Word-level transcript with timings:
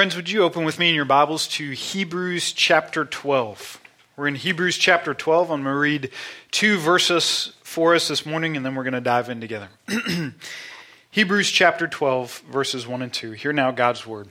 Friends, 0.00 0.16
would 0.16 0.30
you 0.30 0.44
open 0.44 0.64
with 0.64 0.78
me 0.78 0.88
in 0.88 0.94
your 0.94 1.04
Bibles 1.04 1.46
to 1.48 1.72
Hebrews 1.72 2.52
chapter 2.52 3.04
12? 3.04 3.78
We're 4.16 4.28
in 4.28 4.34
Hebrews 4.34 4.78
chapter 4.78 5.12
12. 5.12 5.50
I'm 5.50 5.62
going 5.62 5.74
to 5.74 5.78
read 5.78 6.10
two 6.50 6.78
verses 6.78 7.52
for 7.62 7.94
us 7.94 8.08
this 8.08 8.24
morning, 8.24 8.56
and 8.56 8.64
then 8.64 8.74
we're 8.74 8.84
going 8.84 8.94
to 8.94 9.02
dive 9.02 9.28
in 9.28 9.42
together. 9.42 9.68
Hebrews 11.10 11.50
chapter 11.50 11.86
12, 11.86 12.44
verses 12.50 12.86
1 12.86 13.02
and 13.02 13.12
2. 13.12 13.32
Hear 13.32 13.52
now 13.52 13.72
God's 13.72 14.06
word. 14.06 14.30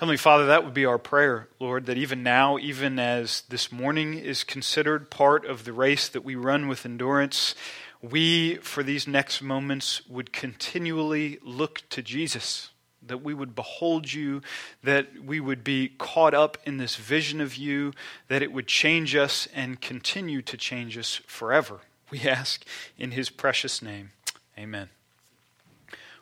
Heavenly 0.00 0.16
Father, 0.16 0.46
that 0.46 0.64
would 0.64 0.72
be 0.72 0.86
our 0.86 0.96
prayer, 0.96 1.48
Lord, 1.58 1.84
that 1.84 1.98
even 1.98 2.22
now, 2.22 2.56
even 2.56 2.98
as 2.98 3.42
this 3.50 3.70
morning 3.70 4.14
is 4.14 4.44
considered 4.44 5.10
part 5.10 5.44
of 5.44 5.64
the 5.64 5.74
race 5.74 6.08
that 6.08 6.24
we 6.24 6.34
run 6.34 6.68
with 6.68 6.86
endurance, 6.86 7.54
we, 8.00 8.54
for 8.62 8.82
these 8.82 9.06
next 9.06 9.42
moments, 9.42 10.00
would 10.08 10.32
continually 10.32 11.38
look 11.42 11.82
to 11.90 12.00
Jesus, 12.00 12.70
that 13.02 13.22
we 13.22 13.34
would 13.34 13.54
behold 13.54 14.10
you, 14.10 14.40
that 14.82 15.22
we 15.22 15.38
would 15.38 15.62
be 15.62 15.88
caught 15.98 16.32
up 16.32 16.56
in 16.64 16.78
this 16.78 16.96
vision 16.96 17.42
of 17.42 17.56
you, 17.56 17.92
that 18.28 18.40
it 18.40 18.52
would 18.52 18.66
change 18.66 19.14
us 19.14 19.48
and 19.54 19.82
continue 19.82 20.40
to 20.40 20.56
change 20.56 20.96
us 20.96 21.20
forever. 21.26 21.80
We 22.10 22.20
ask 22.20 22.64
in 22.96 23.10
his 23.10 23.28
precious 23.28 23.82
name. 23.82 24.12
Amen. 24.58 24.88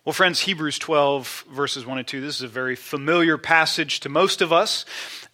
Well, 0.05 0.13
friends, 0.13 0.41
Hebrews 0.41 0.79
12, 0.79 1.47
verses 1.51 1.85
1 1.85 1.99
and 1.99 2.07
2, 2.07 2.21
this 2.21 2.37
is 2.37 2.43
a 2.43 2.49
very 2.49 2.77
familiar 2.77 3.37
passage 3.37 3.99
to 4.01 4.09
most 4.09 4.41
of 4.41 4.53
us, 4.53 4.85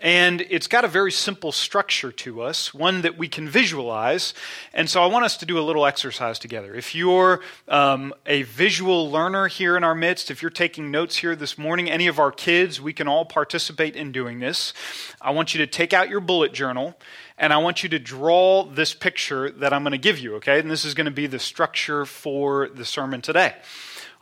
and 0.00 0.40
it's 0.40 0.68
got 0.68 0.86
a 0.86 0.88
very 0.88 1.12
simple 1.12 1.52
structure 1.52 2.10
to 2.10 2.40
us, 2.40 2.72
one 2.72 3.02
that 3.02 3.18
we 3.18 3.28
can 3.28 3.46
visualize. 3.46 4.32
And 4.72 4.88
so 4.88 5.02
I 5.02 5.06
want 5.06 5.26
us 5.26 5.36
to 5.36 5.46
do 5.46 5.58
a 5.58 5.60
little 5.60 5.84
exercise 5.84 6.38
together. 6.38 6.74
If 6.74 6.94
you're 6.94 7.42
um, 7.68 8.14
a 8.24 8.42
visual 8.42 9.10
learner 9.10 9.48
here 9.48 9.76
in 9.76 9.84
our 9.84 9.94
midst, 9.94 10.30
if 10.30 10.40
you're 10.40 10.50
taking 10.50 10.90
notes 10.90 11.16
here 11.16 11.36
this 11.36 11.58
morning, 11.58 11.90
any 11.90 12.06
of 12.06 12.18
our 12.18 12.32
kids, 12.32 12.80
we 12.80 12.94
can 12.94 13.06
all 13.06 13.26
participate 13.26 13.94
in 13.94 14.12
doing 14.12 14.40
this. 14.40 14.72
I 15.20 15.30
want 15.32 15.54
you 15.54 15.58
to 15.58 15.66
take 15.66 15.92
out 15.92 16.08
your 16.08 16.20
bullet 16.20 16.54
journal 16.54 16.96
and 17.36 17.52
I 17.52 17.58
want 17.58 17.82
you 17.82 17.90
to 17.90 17.98
draw 17.98 18.64
this 18.64 18.94
picture 18.94 19.50
that 19.50 19.74
I'm 19.74 19.82
going 19.82 19.92
to 19.92 19.98
give 19.98 20.18
you, 20.18 20.36
okay? 20.36 20.58
And 20.58 20.70
this 20.70 20.86
is 20.86 20.94
going 20.94 21.04
to 21.04 21.10
be 21.10 21.26
the 21.26 21.38
structure 21.38 22.06
for 22.06 22.70
the 22.70 22.86
sermon 22.86 23.20
today. 23.20 23.54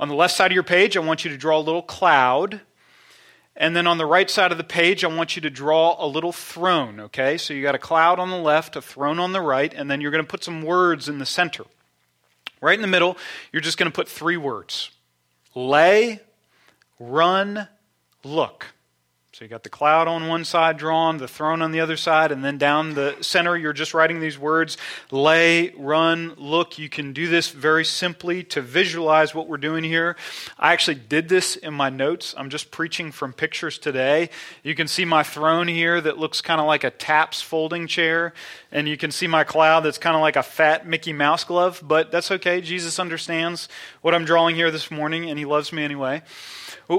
On 0.02 0.08
the 0.08 0.16
left 0.16 0.34
side 0.34 0.50
of 0.50 0.54
your 0.54 0.64
page, 0.64 0.96
I 0.96 1.00
want 1.00 1.24
you 1.24 1.30
to 1.30 1.36
draw 1.36 1.58
a 1.58 1.62
little 1.62 1.80
cloud. 1.80 2.60
And 3.54 3.76
then 3.76 3.86
on 3.86 3.98
the 3.98 4.04
right 4.04 4.28
side 4.28 4.50
of 4.50 4.58
the 4.58 4.64
page, 4.64 5.04
I 5.04 5.06
want 5.06 5.36
you 5.36 5.42
to 5.42 5.48
draw 5.48 5.94
a 6.04 6.08
little 6.08 6.32
throne, 6.32 6.98
okay? 6.98 7.38
So 7.38 7.54
you 7.54 7.62
got 7.62 7.76
a 7.76 7.78
cloud 7.78 8.18
on 8.18 8.28
the 8.28 8.36
left, 8.36 8.74
a 8.74 8.82
throne 8.82 9.20
on 9.20 9.30
the 9.30 9.40
right, 9.40 9.72
and 9.72 9.88
then 9.88 10.00
you're 10.00 10.10
going 10.10 10.24
to 10.24 10.28
put 10.28 10.42
some 10.42 10.62
words 10.62 11.08
in 11.08 11.18
the 11.18 11.24
center. 11.24 11.62
Right 12.60 12.74
in 12.74 12.82
the 12.82 12.88
middle, 12.88 13.16
you're 13.52 13.62
just 13.62 13.78
going 13.78 13.92
to 13.92 13.94
put 13.94 14.08
three 14.08 14.36
words 14.36 14.90
lay, 15.54 16.20
run, 16.98 17.68
look. 18.24 18.74
So 19.34 19.46
you 19.46 19.48
got 19.48 19.62
the 19.62 19.70
cloud 19.70 20.08
on 20.08 20.28
one 20.28 20.44
side 20.44 20.76
drawn, 20.76 21.16
the 21.16 21.26
throne 21.26 21.62
on 21.62 21.72
the 21.72 21.80
other 21.80 21.96
side, 21.96 22.32
and 22.32 22.44
then 22.44 22.58
down 22.58 22.92
the 22.92 23.16
center, 23.22 23.56
you're 23.56 23.72
just 23.72 23.94
writing 23.94 24.20
these 24.20 24.38
words 24.38 24.76
lay, 25.10 25.70
run, 25.70 26.34
look. 26.36 26.78
You 26.78 26.90
can 26.90 27.14
do 27.14 27.26
this 27.28 27.48
very 27.48 27.82
simply 27.82 28.44
to 28.44 28.60
visualize 28.60 29.34
what 29.34 29.48
we're 29.48 29.56
doing 29.56 29.84
here. 29.84 30.16
I 30.58 30.74
actually 30.74 30.96
did 30.96 31.30
this 31.30 31.56
in 31.56 31.72
my 31.72 31.88
notes. 31.88 32.34
I'm 32.36 32.50
just 32.50 32.70
preaching 32.70 33.10
from 33.10 33.32
pictures 33.32 33.78
today. 33.78 34.28
You 34.62 34.74
can 34.74 34.86
see 34.86 35.06
my 35.06 35.22
throne 35.22 35.66
here 35.66 35.98
that 35.98 36.18
looks 36.18 36.42
kind 36.42 36.60
of 36.60 36.66
like 36.66 36.84
a 36.84 36.90
TAPS 36.90 37.40
folding 37.40 37.86
chair, 37.86 38.34
and 38.70 38.86
you 38.86 38.98
can 38.98 39.10
see 39.10 39.26
my 39.26 39.44
cloud 39.44 39.80
that's 39.80 39.96
kind 39.96 40.14
of 40.14 40.20
like 40.20 40.36
a 40.36 40.42
fat 40.42 40.86
Mickey 40.86 41.14
Mouse 41.14 41.44
glove, 41.44 41.80
but 41.82 42.12
that's 42.12 42.30
okay. 42.32 42.60
Jesus 42.60 42.98
understands 42.98 43.70
what 44.02 44.14
I'm 44.14 44.26
drawing 44.26 44.56
here 44.56 44.70
this 44.70 44.90
morning, 44.90 45.30
and 45.30 45.38
he 45.38 45.46
loves 45.46 45.72
me 45.72 45.82
anyway. 45.82 46.20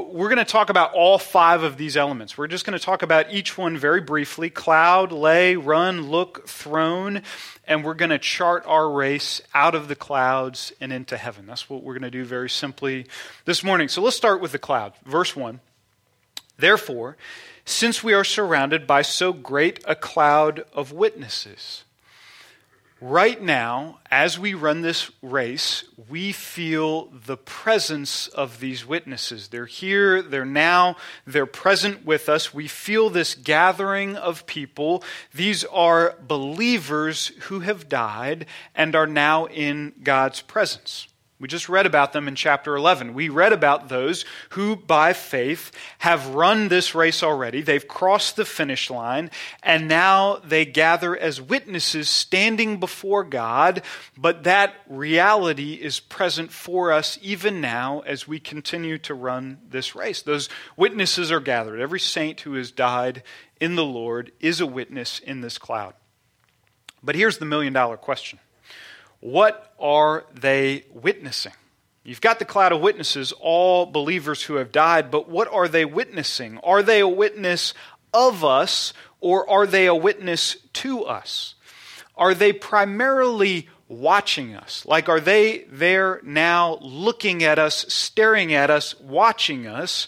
We're 0.01 0.29
going 0.29 0.37
to 0.37 0.45
talk 0.45 0.71
about 0.71 0.93
all 0.93 1.19
five 1.19 1.61
of 1.61 1.77
these 1.77 1.95
elements. 1.95 2.35
We're 2.35 2.47
just 2.47 2.65
going 2.65 2.77
to 2.77 2.83
talk 2.83 3.03
about 3.03 3.31
each 3.31 3.59
one 3.59 3.77
very 3.77 4.01
briefly 4.01 4.49
cloud, 4.49 5.11
lay, 5.11 5.55
run, 5.55 6.09
look, 6.09 6.47
throne, 6.47 7.21
and 7.67 7.83
we're 7.83 7.93
going 7.93 8.09
to 8.09 8.17
chart 8.17 8.63
our 8.65 8.89
race 8.89 9.39
out 9.53 9.75
of 9.75 9.87
the 9.87 9.95
clouds 9.95 10.73
and 10.81 10.91
into 10.91 11.15
heaven. 11.15 11.45
That's 11.45 11.69
what 11.69 11.83
we're 11.83 11.93
going 11.93 12.09
to 12.09 12.11
do 12.11 12.25
very 12.25 12.49
simply 12.49 13.05
this 13.45 13.63
morning. 13.63 13.87
So 13.87 14.01
let's 14.01 14.15
start 14.15 14.41
with 14.41 14.51
the 14.51 14.57
cloud. 14.57 14.93
Verse 15.05 15.35
1. 15.35 15.59
Therefore, 16.57 17.15
since 17.63 18.03
we 18.03 18.13
are 18.13 18.23
surrounded 18.23 18.87
by 18.87 19.03
so 19.03 19.31
great 19.31 19.79
a 19.85 19.95
cloud 19.95 20.65
of 20.73 20.91
witnesses, 20.91 21.83
right 23.03 23.41
now, 23.41 23.99
as 24.09 24.39
we 24.39 24.53
run 24.53 24.81
this 24.81 25.11
race, 25.21 25.83
we 26.09 26.31
feel 26.31 27.07
the 27.07 27.35
presence 27.35 28.27
of 28.27 28.61
these 28.61 28.85
witnesses. 28.85 29.49
They're 29.49 29.65
here, 29.65 30.21
they're 30.21 30.45
now, 30.45 30.95
they're 31.27 31.45
present 31.45 32.05
with 32.05 32.29
us. 32.29 32.53
We 32.53 32.69
feel 32.69 33.09
this 33.09 33.35
gathering 33.35 34.15
of 34.15 34.45
people. 34.45 35.03
These 35.33 35.65
are 35.65 36.15
believers 36.25 37.27
who 37.41 37.59
have 37.59 37.89
died 37.89 38.45
and 38.73 38.95
are 38.95 39.07
now 39.07 39.47
in 39.47 39.93
God's 40.01 40.41
presence. 40.41 41.07
We 41.43 41.49
just 41.49 41.67
read 41.67 41.85
about 41.85 42.13
them 42.13 42.29
in 42.29 42.35
chapter 42.35 42.73
11. 42.73 43.13
We 43.13 43.27
read 43.27 43.51
about 43.51 43.89
those 43.89 44.23
who, 44.51 44.77
by 44.77 45.11
faith, 45.11 45.73
have 45.97 46.29
run 46.35 46.69
this 46.69 46.95
race 46.95 47.21
already. 47.21 47.61
They've 47.61 47.85
crossed 47.85 48.37
the 48.37 48.45
finish 48.45 48.89
line, 48.89 49.29
and 49.61 49.89
now 49.89 50.37
they 50.37 50.63
gather 50.63 51.17
as 51.17 51.41
witnesses 51.41 52.09
standing 52.09 52.79
before 52.79 53.25
God. 53.25 53.81
But 54.17 54.45
that 54.45 54.73
reality 54.87 55.73
is 55.73 55.99
present 55.99 56.49
for 56.49 56.93
us 56.93 57.19
even 57.21 57.59
now 57.59 58.03
as 58.05 58.25
we 58.25 58.39
continue 58.39 58.97
to 58.99 59.13
run 59.13 59.57
this 59.69 59.95
race. 59.95 60.21
Those 60.21 60.47
witnesses 60.77 61.29
are 61.29 61.41
gathered. 61.41 61.81
Every 61.81 61.99
saint 61.99 62.39
who 62.39 62.53
has 62.53 62.71
died 62.71 63.21
in 63.59 63.75
the 63.75 63.83
Lord 63.83 64.31
is 64.39 64.61
a 64.61 64.65
witness 64.65 65.19
in 65.19 65.41
this 65.41 65.57
cloud. 65.57 65.93
But 67.03 67.15
here's 67.15 67.39
the 67.39 67.45
million 67.45 67.73
dollar 67.73 67.97
question 67.97 68.39
what 69.23 69.73
are 69.79 70.25
they 70.33 70.83
witnessing? 70.91 71.53
You've 72.03 72.19
got 72.19 72.39
the 72.39 72.45
cloud 72.45 72.73
of 72.73 72.81
witnesses, 72.81 73.31
all 73.31 73.85
believers 73.85 74.43
who 74.43 74.55
have 74.55 74.73
died, 74.73 75.11
but 75.11 75.29
what 75.29 75.47
are 75.47 75.69
they 75.69 75.85
witnessing? 75.85 76.57
Are 76.57 76.83
they 76.83 76.99
a 76.99 77.07
witness 77.07 77.73
of 78.13 78.43
us 78.43 78.91
or 79.21 79.49
are 79.49 79.65
they 79.65 79.85
a 79.85 79.95
witness 79.95 80.57
to 80.73 81.05
us? 81.05 81.55
Are 82.17 82.33
they 82.33 82.51
primarily 82.51 83.69
watching 83.87 84.55
us? 84.55 84.85
Like, 84.85 85.07
are 85.07 85.21
they 85.21 85.59
there 85.69 86.19
now 86.23 86.77
looking 86.81 87.43
at 87.43 87.57
us, 87.57 87.85
staring 87.87 88.53
at 88.53 88.69
us, 88.69 88.99
watching 88.99 89.67
us? 89.67 90.05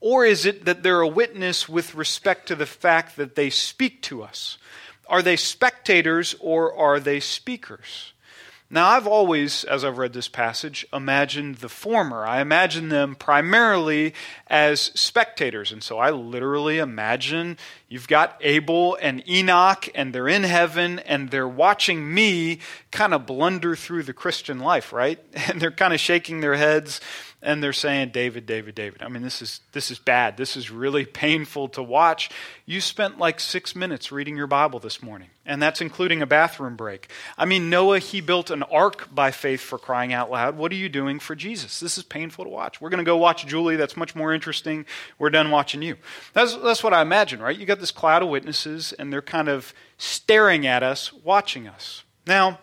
Or 0.00 0.24
is 0.24 0.44
it 0.44 0.64
that 0.64 0.82
they're 0.82 1.02
a 1.02 1.06
witness 1.06 1.68
with 1.68 1.94
respect 1.94 2.48
to 2.48 2.56
the 2.56 2.66
fact 2.66 3.14
that 3.14 3.36
they 3.36 3.48
speak 3.48 4.02
to 4.02 4.24
us? 4.24 4.58
Are 5.06 5.22
they 5.22 5.36
spectators 5.36 6.34
or 6.40 6.74
are 6.74 6.98
they 6.98 7.20
speakers? 7.20 8.12
Now, 8.68 8.88
I've 8.88 9.06
always, 9.06 9.62
as 9.62 9.84
I've 9.84 9.98
read 9.98 10.12
this 10.12 10.26
passage, 10.26 10.84
imagined 10.92 11.56
the 11.56 11.68
former. 11.68 12.26
I 12.26 12.40
imagine 12.40 12.88
them 12.88 13.14
primarily 13.14 14.12
as 14.48 14.80
spectators. 14.80 15.70
And 15.70 15.84
so 15.84 15.98
I 15.98 16.10
literally 16.10 16.78
imagine 16.78 17.58
you've 17.88 18.08
got 18.08 18.36
Abel 18.40 18.98
and 19.00 19.22
Enoch, 19.28 19.88
and 19.94 20.12
they're 20.12 20.26
in 20.26 20.42
heaven, 20.42 20.98
and 21.00 21.30
they're 21.30 21.46
watching 21.46 22.12
me 22.12 22.58
kind 22.90 23.14
of 23.14 23.24
blunder 23.24 23.76
through 23.76 24.02
the 24.02 24.12
Christian 24.12 24.58
life, 24.58 24.92
right? 24.92 25.24
And 25.48 25.62
they're 25.62 25.70
kind 25.70 25.94
of 25.94 26.00
shaking 26.00 26.40
their 26.40 26.56
heads 26.56 27.00
and 27.42 27.62
they're 27.62 27.72
saying 27.72 28.10
David, 28.10 28.46
David, 28.46 28.74
David. 28.74 29.02
I 29.02 29.08
mean, 29.08 29.22
this 29.22 29.42
is 29.42 29.60
this 29.72 29.90
is 29.90 29.98
bad. 29.98 30.36
This 30.36 30.56
is 30.56 30.70
really 30.70 31.04
painful 31.04 31.68
to 31.70 31.82
watch. 31.82 32.30
You 32.64 32.80
spent 32.80 33.18
like 33.18 33.38
6 33.40 33.76
minutes 33.76 34.10
reading 34.10 34.36
your 34.36 34.46
Bible 34.46 34.80
this 34.80 35.02
morning, 35.02 35.28
and 35.44 35.62
that's 35.62 35.80
including 35.80 36.22
a 36.22 36.26
bathroom 36.26 36.76
break. 36.76 37.08
I 37.38 37.44
mean, 37.44 37.70
Noah, 37.70 37.98
he 37.98 38.20
built 38.20 38.50
an 38.50 38.62
ark 38.64 39.08
by 39.14 39.30
faith 39.30 39.60
for 39.60 39.78
crying 39.78 40.12
out 40.12 40.30
loud. 40.30 40.56
What 40.56 40.72
are 40.72 40.76
you 40.76 40.88
doing 40.88 41.18
for 41.20 41.34
Jesus? 41.34 41.80
This 41.80 41.98
is 41.98 42.04
painful 42.04 42.44
to 42.44 42.50
watch. 42.50 42.80
We're 42.80 42.90
going 42.90 42.98
to 42.98 43.04
go 43.04 43.16
watch 43.16 43.46
Julie. 43.46 43.76
That's 43.76 43.96
much 43.96 44.14
more 44.14 44.32
interesting. 44.32 44.86
We're 45.18 45.30
done 45.30 45.50
watching 45.50 45.82
you. 45.82 45.96
That's 46.32 46.56
that's 46.56 46.82
what 46.82 46.94
I 46.94 47.02
imagine, 47.02 47.40
right? 47.40 47.56
You 47.56 47.66
got 47.66 47.80
this 47.80 47.90
cloud 47.90 48.22
of 48.22 48.28
witnesses 48.28 48.92
and 48.92 49.12
they're 49.12 49.22
kind 49.22 49.48
of 49.48 49.72
staring 49.98 50.66
at 50.66 50.82
us, 50.82 51.12
watching 51.12 51.68
us. 51.68 52.02
Now, 52.26 52.58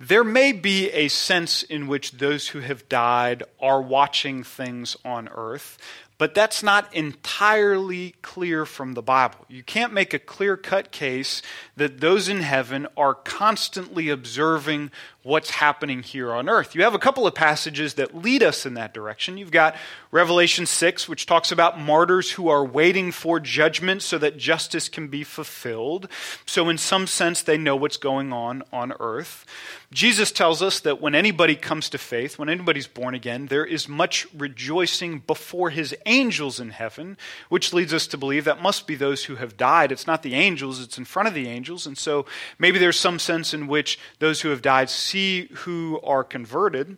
there 0.00 0.24
may 0.24 0.52
be 0.52 0.90
a 0.92 1.08
sense 1.08 1.62
in 1.62 1.86
which 1.86 2.12
those 2.12 2.48
who 2.48 2.60
have 2.60 2.88
died 2.88 3.42
are 3.60 3.82
watching 3.82 4.42
things 4.42 4.96
on 5.04 5.28
earth, 5.28 5.76
but 6.16 6.34
that's 6.34 6.62
not 6.62 6.94
entirely 6.94 8.14
clear 8.22 8.64
from 8.64 8.94
the 8.94 9.02
Bible. 9.02 9.44
You 9.48 9.62
can't 9.62 9.92
make 9.92 10.14
a 10.14 10.18
clear 10.18 10.56
cut 10.56 10.90
case 10.90 11.42
that 11.76 12.00
those 12.00 12.30
in 12.30 12.40
heaven 12.40 12.86
are 12.96 13.12
constantly 13.12 14.08
observing 14.08 14.90
what's 15.22 15.50
happening 15.50 16.02
here 16.02 16.32
on 16.32 16.48
earth. 16.48 16.74
You 16.74 16.82
have 16.82 16.94
a 16.94 16.98
couple 16.98 17.26
of 17.26 17.34
passages 17.34 17.94
that 17.94 18.14
lead 18.14 18.42
us 18.42 18.64
in 18.64 18.74
that 18.74 18.94
direction. 18.94 19.36
You've 19.36 19.50
got 19.50 19.76
Revelation 20.10 20.66
6, 20.66 21.08
which 21.08 21.26
talks 21.26 21.52
about 21.52 21.78
martyrs 21.78 22.32
who 22.32 22.48
are 22.48 22.64
waiting 22.64 23.12
for 23.12 23.38
judgment 23.38 24.02
so 24.02 24.18
that 24.18 24.38
justice 24.38 24.88
can 24.88 25.08
be 25.08 25.22
fulfilled. 25.22 26.08
So, 26.46 26.68
in 26.68 26.78
some 26.78 27.06
sense, 27.06 27.42
they 27.42 27.58
know 27.58 27.76
what's 27.76 27.96
going 27.98 28.32
on 28.32 28.62
on 28.72 28.92
earth. 28.98 29.44
Jesus 29.92 30.30
tells 30.30 30.62
us 30.62 30.78
that 30.80 31.00
when 31.00 31.16
anybody 31.16 31.56
comes 31.56 31.90
to 31.90 31.98
faith, 31.98 32.38
when 32.38 32.48
anybody's 32.48 32.86
born 32.86 33.12
again, 33.12 33.46
there 33.46 33.64
is 33.64 33.88
much 33.88 34.24
rejoicing 34.32 35.18
before 35.18 35.70
his 35.70 35.96
angels 36.06 36.60
in 36.60 36.70
heaven, 36.70 37.16
which 37.48 37.72
leads 37.72 37.92
us 37.92 38.06
to 38.06 38.16
believe 38.16 38.44
that 38.44 38.62
must 38.62 38.86
be 38.86 38.94
those 38.94 39.24
who 39.24 39.34
have 39.36 39.56
died. 39.56 39.90
It's 39.90 40.06
not 40.06 40.22
the 40.22 40.34
angels, 40.34 40.80
it's 40.80 40.96
in 40.96 41.04
front 41.04 41.26
of 41.26 41.34
the 41.34 41.48
angels. 41.48 41.88
And 41.88 41.98
so 41.98 42.24
maybe 42.56 42.78
there's 42.78 43.00
some 43.00 43.18
sense 43.18 43.52
in 43.52 43.66
which 43.66 43.98
those 44.20 44.40
who 44.42 44.50
have 44.50 44.62
died 44.62 44.90
see 45.10 45.48
who 45.52 46.00
are 46.02 46.24
converted. 46.24 46.96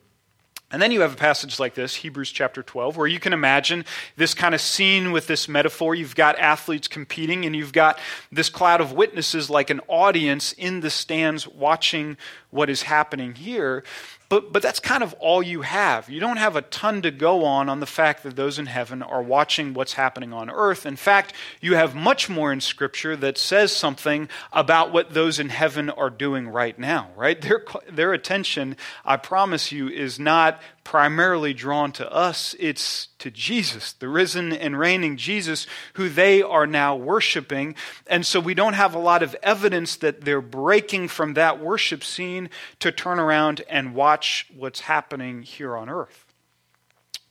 And 0.71 0.81
then 0.81 0.91
you 0.91 1.03
have 1.03 1.13
a 1.13 1.17
passage 1.17 1.61
like 1.61 1.75
this, 1.75 1.97
Hebrews 1.97 2.33
chapter 2.33 2.63
12, 2.63 2.97
where 2.97 3.07
you 3.07 3.21
can 3.21 3.35
imagine 3.35 3.85
this 4.17 4.33
kind 4.33 4.55
of 4.55 4.61
scene 4.61 5.13
with 5.13 5.27
this 5.27 5.47
metaphor. 5.47 5.95
You've 5.95 6.15
got 6.15 6.39
athletes 6.39 6.89
competing, 6.89 7.45
and 7.45 7.55
you've 7.55 7.75
got 7.75 7.99
this 8.31 8.49
cloud 8.49 8.81
of 8.81 8.93
witnesses 8.93 9.51
like 9.51 9.69
an 9.69 9.81
audience 9.87 10.53
in 10.53 10.81
the 10.81 10.89
stands 10.89 11.47
watching 11.47 12.17
what 12.49 12.71
is 12.71 12.83
happening 12.83 13.35
here. 13.35 13.85
But, 14.33 14.51
but 14.51 14.63
that's 14.63 14.81
kind 14.81 15.03
of 15.03 15.13
all 15.19 15.43
you 15.43 15.61
have. 15.61 16.09
You 16.09 16.19
don't 16.19 16.39
have 16.39 16.57
a 16.57 16.63
ton 16.63 17.03
to 17.03 17.11
go 17.11 17.45
on 17.45 17.69
on 17.69 17.81
the 17.81 17.87
fact 17.87 18.23
that 18.23 18.35
those 18.35 18.59
in 18.59 18.65
heaven 18.65 19.03
are 19.03 19.23
watching 19.23 19.75
what's 19.75 19.93
happening 19.93 20.33
on 20.33 20.49
earth. 20.49 20.87
In 20.87 20.97
fact, 20.97 21.35
you 21.61 21.75
have 21.75 21.95
much 21.95 22.31
more 22.31 22.51
in 22.51 22.63
Scripture 22.63 23.15
that 23.15 23.37
says 23.37 23.77
something 23.77 24.31
about 24.51 24.91
what 24.91 25.13
those 25.13 25.39
in 25.39 25.51
heaven 25.51 25.91
are 25.91 26.09
doing 26.09 26.49
right 26.49 26.79
now, 26.79 27.11
right? 27.15 27.39
Their, 27.43 27.63
their 27.91 28.15
attention, 28.15 28.79
I 29.05 29.19
promise 29.19 29.71
you, 29.71 29.91
is 29.91 30.19
not 30.19 30.63
primarily 30.85 31.55
drawn 31.55 31.93
to 31.93 32.13
us, 32.13 32.55
it's 32.59 33.09
to 33.19 33.31
Jesus, 33.31 33.93
the 33.93 34.09
risen 34.09 34.53
and 34.53 34.79
reigning 34.79 35.17
Jesus, 35.17 35.67
who 35.95 36.09
they 36.09 36.43
are 36.43 36.67
now 36.67 36.97
worshiping. 36.97 37.75
And 38.07 38.27
so 38.27 38.41
we 38.41 38.55
don't 38.55 38.73
have 38.75 38.95
a 38.95 38.99
lot 38.99 39.23
of 39.23 39.37
evidence 39.43 39.97
that 39.97 40.23
they're 40.23 40.41
breaking 40.41 41.09
from 41.09 41.35
that 41.35 41.61
worship 41.61 42.03
scene 42.03 42.51
to 42.81 42.91
turn 42.91 43.19
around 43.19 43.63
and 43.69 43.95
watch 43.95 44.47
what's 44.57 44.81
happening 44.81 45.43
here 45.43 45.77
on 45.77 45.89
earth. 45.89 46.27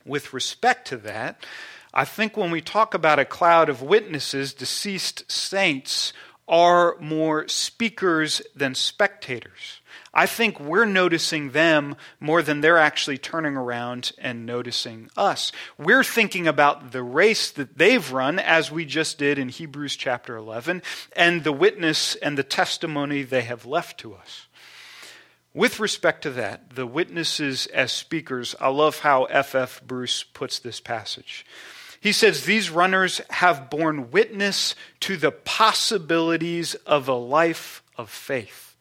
With 0.04 0.32
respect 0.32 0.88
to 0.88 0.96
that, 0.98 1.44
I 1.94 2.04
think 2.04 2.36
when 2.36 2.50
we 2.50 2.62
talk 2.62 2.94
about 2.94 3.18
a 3.18 3.24
cloud 3.24 3.68
of 3.68 3.82
witnesses, 3.82 4.54
deceased 4.54 5.30
saints 5.30 6.12
are 6.48 6.96
more 7.00 7.46
speakers 7.48 8.42
than 8.54 8.74
spectators. 8.74 9.80
I 10.14 10.26
think 10.26 10.60
we're 10.60 10.84
noticing 10.84 11.50
them 11.52 11.96
more 12.20 12.42
than 12.42 12.60
they're 12.60 12.78
actually 12.78 13.16
turning 13.16 13.56
around 13.56 14.12
and 14.18 14.44
noticing 14.44 15.08
us. 15.16 15.52
We're 15.78 16.04
thinking 16.04 16.46
about 16.46 16.92
the 16.92 17.02
race 17.02 17.50
that 17.52 17.78
they've 17.78 18.12
run, 18.12 18.38
as 18.38 18.70
we 18.70 18.84
just 18.84 19.16
did 19.16 19.38
in 19.38 19.48
Hebrews 19.48 19.96
chapter 19.96 20.36
11, 20.36 20.82
and 21.16 21.44
the 21.44 21.52
witness 21.52 22.14
and 22.16 22.36
the 22.36 22.42
testimony 22.42 23.22
they 23.22 23.42
have 23.42 23.64
left 23.64 23.98
to 24.00 24.14
us. 24.14 24.46
With 25.54 25.80
respect 25.80 26.22
to 26.22 26.30
that, 26.30 26.74
the 26.74 26.86
witnesses 26.86 27.66
as 27.66 27.92
speakers, 27.92 28.54
I 28.58 28.68
love 28.68 29.00
how 29.00 29.24
F.F. 29.24 29.82
Bruce 29.86 30.22
puts 30.22 30.58
this 30.58 30.80
passage. 30.80 31.44
He 32.02 32.10
says, 32.10 32.44
These 32.44 32.68
runners 32.68 33.20
have 33.30 33.70
borne 33.70 34.10
witness 34.10 34.74
to 35.00 35.16
the 35.16 35.30
possibilities 35.30 36.74
of 36.84 37.06
a 37.06 37.14
life 37.14 37.84
of 37.96 38.10
faith. 38.10 38.74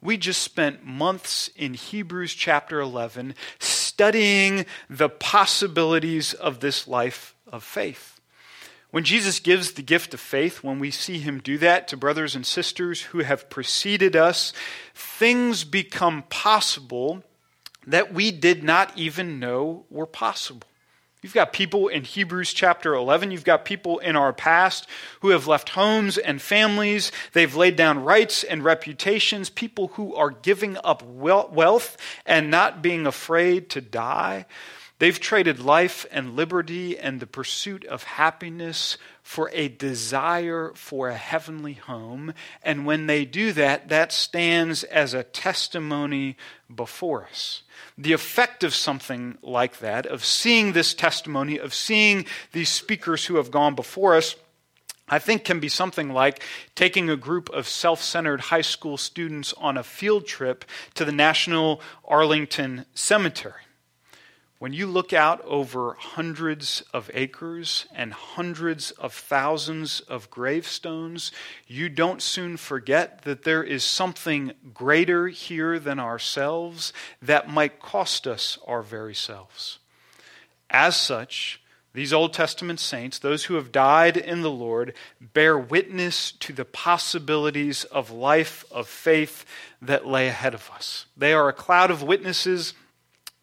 We 0.00 0.16
just 0.16 0.40
spent 0.40 0.86
months 0.86 1.50
in 1.56 1.74
Hebrews 1.74 2.32
chapter 2.32 2.78
11 2.78 3.34
studying 3.58 4.66
the 4.88 5.08
possibilities 5.08 6.32
of 6.32 6.60
this 6.60 6.86
life 6.86 7.34
of 7.50 7.64
faith. 7.64 8.20
When 8.92 9.02
Jesus 9.02 9.40
gives 9.40 9.72
the 9.72 9.82
gift 9.82 10.14
of 10.14 10.20
faith, 10.20 10.62
when 10.62 10.78
we 10.78 10.92
see 10.92 11.18
him 11.18 11.40
do 11.40 11.58
that 11.58 11.88
to 11.88 11.96
brothers 11.96 12.36
and 12.36 12.46
sisters 12.46 13.02
who 13.02 13.18
have 13.18 13.50
preceded 13.50 14.14
us, 14.14 14.52
things 14.94 15.64
become 15.64 16.22
possible 16.28 17.24
that 17.84 18.14
we 18.14 18.30
did 18.30 18.62
not 18.62 18.96
even 18.96 19.40
know 19.40 19.86
were 19.90 20.06
possible. 20.06 20.68
You've 21.24 21.32
got 21.32 21.54
people 21.54 21.88
in 21.88 22.04
Hebrews 22.04 22.52
chapter 22.52 22.92
11. 22.92 23.30
You've 23.30 23.44
got 23.44 23.64
people 23.64 23.98
in 23.98 24.14
our 24.14 24.34
past 24.34 24.86
who 25.20 25.30
have 25.30 25.46
left 25.46 25.70
homes 25.70 26.18
and 26.18 26.40
families. 26.40 27.12
They've 27.32 27.56
laid 27.56 27.76
down 27.76 28.04
rights 28.04 28.44
and 28.44 28.62
reputations. 28.62 29.48
People 29.48 29.88
who 29.94 30.14
are 30.16 30.28
giving 30.28 30.76
up 30.84 31.02
wealth 31.02 31.96
and 32.26 32.50
not 32.50 32.82
being 32.82 33.06
afraid 33.06 33.70
to 33.70 33.80
die. 33.80 34.44
They've 34.98 35.18
traded 35.18 35.60
life 35.60 36.04
and 36.10 36.36
liberty 36.36 36.98
and 36.98 37.20
the 37.20 37.26
pursuit 37.26 37.86
of 37.86 38.02
happiness 38.02 38.98
for 39.22 39.50
a 39.54 39.68
desire 39.68 40.72
for 40.74 41.08
a 41.08 41.16
heavenly 41.16 41.72
home. 41.72 42.34
And 42.62 42.84
when 42.84 43.06
they 43.06 43.24
do 43.24 43.52
that, 43.52 43.88
that 43.88 44.12
stands 44.12 44.84
as 44.84 45.14
a 45.14 45.24
testimony 45.24 46.36
before 46.68 47.24
us 47.24 47.62
the 47.96 48.12
effect 48.12 48.64
of 48.64 48.74
something 48.74 49.38
like 49.42 49.78
that, 49.78 50.06
of 50.06 50.24
seeing 50.24 50.72
this 50.72 50.94
testimony, 50.94 51.58
of 51.58 51.74
seeing 51.74 52.26
these 52.52 52.68
speakers 52.68 53.26
who 53.26 53.36
have 53.36 53.50
gone 53.50 53.74
before 53.74 54.16
us, 54.16 54.36
I 55.08 55.18
think 55.18 55.44
can 55.44 55.60
be 55.60 55.68
something 55.68 56.12
like 56.12 56.42
taking 56.74 57.10
a 57.10 57.16
group 57.16 57.50
of 57.50 57.68
self 57.68 58.02
centered 58.02 58.40
high 58.40 58.62
school 58.62 58.96
students 58.96 59.52
on 59.54 59.76
a 59.76 59.82
field 59.82 60.26
trip 60.26 60.64
to 60.94 61.04
the 61.04 61.12
National 61.12 61.80
Arlington 62.06 62.86
Cemetery. 62.94 63.64
When 64.64 64.72
you 64.72 64.86
look 64.86 65.12
out 65.12 65.44
over 65.44 65.94
hundreds 66.00 66.82
of 66.94 67.10
acres 67.12 67.84
and 67.94 68.14
hundreds 68.14 68.92
of 68.92 69.12
thousands 69.12 70.00
of 70.00 70.30
gravestones, 70.30 71.32
you 71.66 71.90
don't 71.90 72.22
soon 72.22 72.56
forget 72.56 73.24
that 73.24 73.42
there 73.42 73.62
is 73.62 73.84
something 73.84 74.52
greater 74.72 75.28
here 75.28 75.78
than 75.78 76.00
ourselves 76.00 76.94
that 77.20 77.50
might 77.50 77.78
cost 77.78 78.26
us 78.26 78.56
our 78.66 78.80
very 78.80 79.14
selves. 79.14 79.80
As 80.70 80.96
such, 80.96 81.60
these 81.92 82.14
Old 82.14 82.32
Testament 82.32 82.80
saints, 82.80 83.18
those 83.18 83.44
who 83.44 83.56
have 83.56 83.70
died 83.70 84.16
in 84.16 84.40
the 84.40 84.50
Lord, 84.50 84.94
bear 85.20 85.58
witness 85.58 86.32
to 86.40 86.54
the 86.54 86.64
possibilities 86.64 87.84
of 87.84 88.10
life 88.10 88.64
of 88.70 88.88
faith 88.88 89.44
that 89.82 90.06
lay 90.06 90.28
ahead 90.28 90.54
of 90.54 90.70
us. 90.74 91.04
They 91.18 91.34
are 91.34 91.50
a 91.50 91.52
cloud 91.52 91.90
of 91.90 92.02
witnesses 92.02 92.72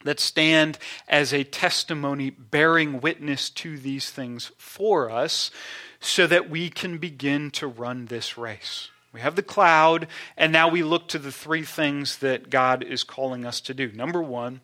that 0.03 0.19
stand 0.19 0.77
as 1.07 1.33
a 1.33 1.43
testimony 1.43 2.29
bearing 2.29 3.01
witness 3.01 3.49
to 3.49 3.77
these 3.77 4.09
things 4.09 4.51
for 4.57 5.09
us 5.09 5.51
so 5.99 6.27
that 6.27 6.49
we 6.49 6.69
can 6.69 6.97
begin 6.97 7.51
to 7.51 7.67
run 7.67 8.05
this 8.05 8.37
race. 8.37 8.89
We 9.13 9.19
have 9.21 9.35
the 9.35 9.43
cloud, 9.43 10.07
and 10.37 10.51
now 10.51 10.69
we 10.69 10.83
look 10.83 11.07
to 11.09 11.19
the 11.19 11.31
three 11.31 11.63
things 11.63 12.17
that 12.19 12.49
God 12.49 12.83
is 12.83 13.03
calling 13.03 13.45
us 13.45 13.59
to 13.61 13.73
do. 13.73 13.91
Number 13.91 14.21
one, 14.21 14.61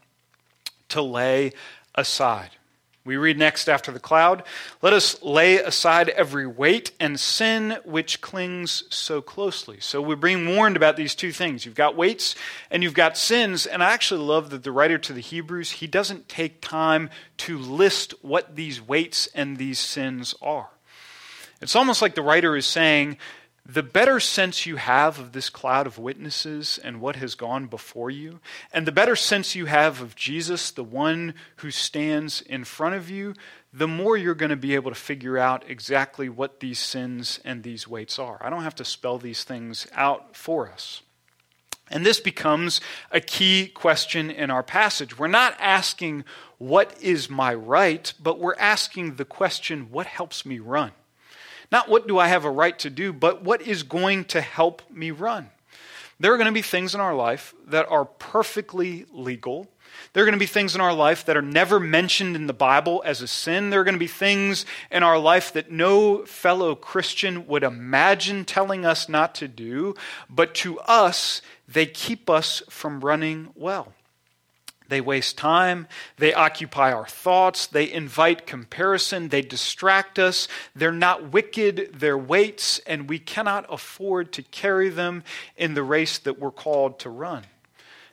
to 0.89 1.01
lay 1.01 1.51
aside. 1.95 2.51
We 3.07 3.15
read 3.15 3.37
next 3.37 3.69
after 3.69 3.89
the 3.89 4.01
cloud 4.01 4.43
Let 4.81 4.91
us 4.91 5.21
lay 5.23 5.59
aside 5.59 6.09
every 6.09 6.45
weight 6.45 6.91
and 6.99 7.17
sin 7.17 7.77
which 7.85 8.19
clings 8.19 8.83
so 8.89 9.21
closely. 9.21 9.79
So 9.79 10.01
we're 10.01 10.17
being 10.17 10.53
warned 10.53 10.75
about 10.75 10.97
these 10.97 11.15
two 11.15 11.31
things. 11.31 11.65
You've 11.65 11.73
got 11.73 11.95
weights 11.95 12.35
and 12.69 12.83
you've 12.83 12.93
got 12.93 13.17
sins. 13.17 13.65
And 13.65 13.81
I 13.81 13.93
actually 13.93 14.25
love 14.25 14.49
that 14.49 14.63
the 14.63 14.73
writer 14.73 14.97
to 14.97 15.13
the 15.13 15.21
Hebrews, 15.21 15.71
he 15.71 15.87
doesn't 15.87 16.27
take 16.27 16.59
time 16.59 17.09
to 17.37 17.57
list 17.57 18.13
what 18.21 18.57
these 18.57 18.81
weights 18.81 19.29
and 19.33 19.55
these 19.55 19.79
sins 19.79 20.35
are. 20.41 20.69
It's 21.61 21.77
almost 21.77 22.01
like 22.01 22.13
the 22.13 22.21
writer 22.21 22.57
is 22.57 22.65
saying, 22.65 23.17
the 23.69 23.83
better 23.83 24.17
sense 24.21 24.65
you 24.65 24.77
have 24.77 25.19
of 25.19 25.33
this 25.33 25.49
cloud 25.49 25.87
of 25.87 25.97
witnesses 25.97 26.79
and 26.81 27.01
what 27.01 27.17
has 27.17 27.35
gone 27.35 27.65
before 27.67 28.09
you, 28.09 28.39
and 28.71 28.87
the 28.87 28.93
better 28.93 29.15
sense 29.15 29.55
you 29.55 29.65
have 29.65 30.01
of 30.01 30.15
Jesus, 30.15 30.71
the 30.71 30.85
one 30.85 31.33
who 31.57 31.69
stands 31.69 32.41
in 32.41 32.63
front 32.63 32.95
of 32.95 33.09
you, 33.09 33.33
the 33.73 33.87
more 33.87 34.15
you're 34.15 34.35
going 34.35 34.51
to 34.51 34.55
be 34.55 34.73
able 34.75 34.89
to 34.89 34.95
figure 34.95 35.37
out 35.37 35.65
exactly 35.67 36.29
what 36.29 36.61
these 36.61 36.79
sins 36.79 37.41
and 37.43 37.61
these 37.61 37.89
weights 37.89 38.17
are. 38.17 38.37
I 38.41 38.49
don't 38.49 38.63
have 38.63 38.75
to 38.75 38.85
spell 38.85 39.17
these 39.17 39.43
things 39.43 39.85
out 39.93 40.33
for 40.33 40.69
us. 40.69 41.01
And 41.89 42.05
this 42.05 42.21
becomes 42.21 42.79
a 43.11 43.19
key 43.19 43.67
question 43.67 44.31
in 44.31 44.49
our 44.49 44.63
passage. 44.63 45.19
We're 45.19 45.27
not 45.27 45.55
asking, 45.59 46.23
What 46.57 46.97
is 47.01 47.29
my 47.29 47.53
right? 47.53 48.13
but 48.21 48.39
we're 48.39 48.55
asking 48.55 49.15
the 49.15 49.25
question, 49.25 49.87
What 49.91 50.05
helps 50.05 50.45
me 50.45 50.59
run? 50.59 50.91
Not 51.71 51.89
what 51.89 52.07
do 52.07 52.17
I 52.17 52.27
have 52.27 52.45
a 52.45 52.51
right 52.51 52.77
to 52.79 52.89
do, 52.89 53.11
but 53.11 53.43
what 53.43 53.61
is 53.61 53.83
going 53.83 54.25
to 54.25 54.41
help 54.41 54.81
me 54.89 55.11
run. 55.11 55.49
There 56.19 56.33
are 56.33 56.37
going 56.37 56.47
to 56.47 56.51
be 56.53 56.61
things 56.61 56.95
in 56.95 57.01
our 57.01 57.13
life 57.13 57.53
that 57.67 57.89
are 57.89 58.05
perfectly 58.05 59.05
legal 59.11 59.67
There 60.13 60.23
are 60.23 60.25
going 60.25 60.33
to 60.33 60.39
be 60.39 60.45
things 60.45 60.75
in 60.75 60.81
our 60.81 60.93
life 60.93 61.25
that 61.25 61.37
are 61.37 61.41
never 61.41 61.79
mentioned 61.79 62.35
in 62.35 62.47
the 62.47 62.53
Bible 62.53 63.01
as 63.05 63.21
a 63.21 63.27
sin. 63.27 63.69
There 63.69 63.81
are 63.81 63.83
going 63.83 63.95
to 63.95 63.99
be 63.99 64.07
things 64.07 64.65
in 64.91 65.03
our 65.03 65.17
life 65.17 65.53
that 65.53 65.71
no 65.71 66.25
fellow 66.25 66.75
Christian 66.75 67.47
would 67.47 67.63
imagine 67.63 68.45
telling 68.45 68.85
us 68.85 69.09
not 69.09 69.35
to 69.35 69.47
do, 69.47 69.95
but 70.29 70.55
to 70.55 70.79
us, 70.81 71.41
they 71.67 71.85
keep 71.85 72.29
us 72.29 72.63
from 72.69 73.01
running 73.01 73.49
well. 73.55 73.93
They 74.87 75.01
waste 75.01 75.37
time. 75.37 75.87
They 76.17 76.33
occupy 76.33 76.91
our 76.93 77.05
thoughts. 77.05 77.67
They 77.67 77.91
invite 77.91 78.47
comparison. 78.47 79.29
They 79.29 79.41
distract 79.41 80.19
us. 80.19 80.47
They're 80.75 80.91
not 80.91 81.31
wicked. 81.31 81.91
They're 81.93 82.17
weights, 82.17 82.79
and 82.79 83.09
we 83.09 83.19
cannot 83.19 83.65
afford 83.69 84.31
to 84.33 84.43
carry 84.43 84.89
them 84.89 85.23
in 85.55 85.73
the 85.73 85.83
race 85.83 86.17
that 86.19 86.39
we're 86.39 86.51
called 86.51 86.99
to 86.99 87.09
run. 87.09 87.43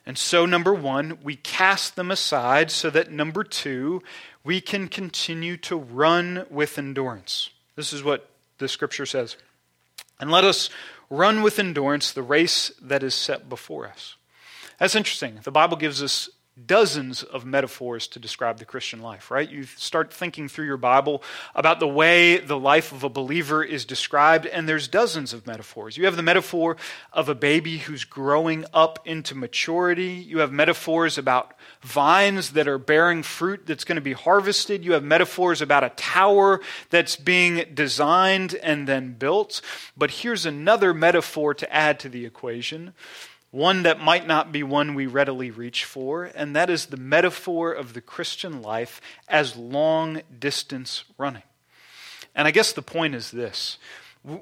And 0.05 0.17
so, 0.17 0.45
number 0.45 0.73
one, 0.73 1.17
we 1.23 1.35
cast 1.35 1.95
them 1.95 2.11
aside 2.11 2.69
so 2.69 2.89
that 2.91 3.11
number 3.11 3.43
two, 3.43 4.03
we 4.43 4.61
can 4.61 4.87
continue 4.87 5.57
to 5.57 5.75
run 5.75 6.45
with 6.49 6.77
endurance. 6.77 7.49
This 7.75 7.91
is 7.91 8.03
what 8.03 8.29
the 8.59 8.67
scripture 8.67 9.07
says. 9.07 9.35
And 10.19 10.29
let 10.29 10.43
us 10.43 10.69
run 11.09 11.41
with 11.41 11.57
endurance 11.57 12.11
the 12.11 12.21
race 12.21 12.71
that 12.81 13.03
is 13.03 13.15
set 13.15 13.49
before 13.49 13.87
us. 13.87 14.15
That's 14.79 14.95
interesting. 14.95 15.39
The 15.43 15.51
Bible 15.51 15.77
gives 15.77 16.03
us 16.03 16.29
dozens 16.63 17.21
of 17.21 17.45
metaphors 17.45 18.07
to 18.07 18.17
describe 18.17 18.59
the 18.59 18.65
Christian 18.65 19.01
life, 19.01 19.29
right? 19.29 19.49
You 19.49 19.63
start 19.63 20.13
thinking 20.13 20.47
through 20.47 20.67
your 20.67 20.77
Bible 20.77 21.21
about 21.53 21.81
the 21.81 21.87
way 21.87 22.37
the 22.37 22.57
life 22.57 22.93
of 22.93 23.03
a 23.03 23.09
believer 23.09 23.61
is 23.61 23.83
described, 23.83 24.45
and 24.45 24.67
there's 24.67 24.87
dozens 24.87 25.33
of 25.33 25.45
metaphors. 25.45 25.97
You 25.97 26.05
have 26.05 26.15
the 26.15 26.23
metaphor 26.23 26.77
of 27.11 27.27
a 27.27 27.35
baby 27.35 27.79
who's 27.79 28.05
growing 28.05 28.63
up 28.73 28.99
into 29.05 29.35
maturity. 29.35 30.13
You 30.13 30.39
have 30.39 30.53
metaphors 30.53 31.17
about 31.17 31.55
vines 31.81 32.51
that 32.51 32.69
are 32.69 32.77
bearing 32.77 33.21
fruit 33.21 33.65
that's 33.65 33.83
going 33.83 33.97
to 33.97 34.01
be 34.01 34.13
harvested. 34.13 34.85
You 34.85 34.93
have 34.93 35.03
metaphors 35.03 35.61
about 35.61 35.83
a 35.83 35.89
tower 35.89 36.61
that's 36.89 37.17
being 37.17 37.65
designed 37.73 38.55
and 38.55 38.87
then 38.87 39.11
built. 39.13 39.59
But 39.97 40.09
here's 40.11 40.45
another 40.45 40.93
metaphor 40.93 41.53
to 41.53 41.73
add 41.73 41.99
to 41.99 42.09
the 42.09 42.25
equation 42.25 42.93
one 43.55 43.83
that 43.83 44.01
might 44.01 44.27
not 44.27 44.51
be 44.51 44.63
one 44.63 44.95
we 44.95 45.07
readily 45.07 45.49
reach 45.49 45.85
for, 45.85 46.25
and 46.25 46.53
that 46.57 46.69
is 46.69 46.87
the 46.87 46.97
metaphor 46.97 47.71
of 47.71 47.93
the 47.93 48.01
Christian 48.01 48.61
life 48.61 48.99
as 49.29 49.55
long 49.55 50.21
distance 50.37 51.05
running. 51.17 51.43
And 52.35 52.49
I 52.49 52.51
guess 52.51 52.73
the 52.73 52.81
point 52.81 53.15
is 53.15 53.31
this 53.31 53.77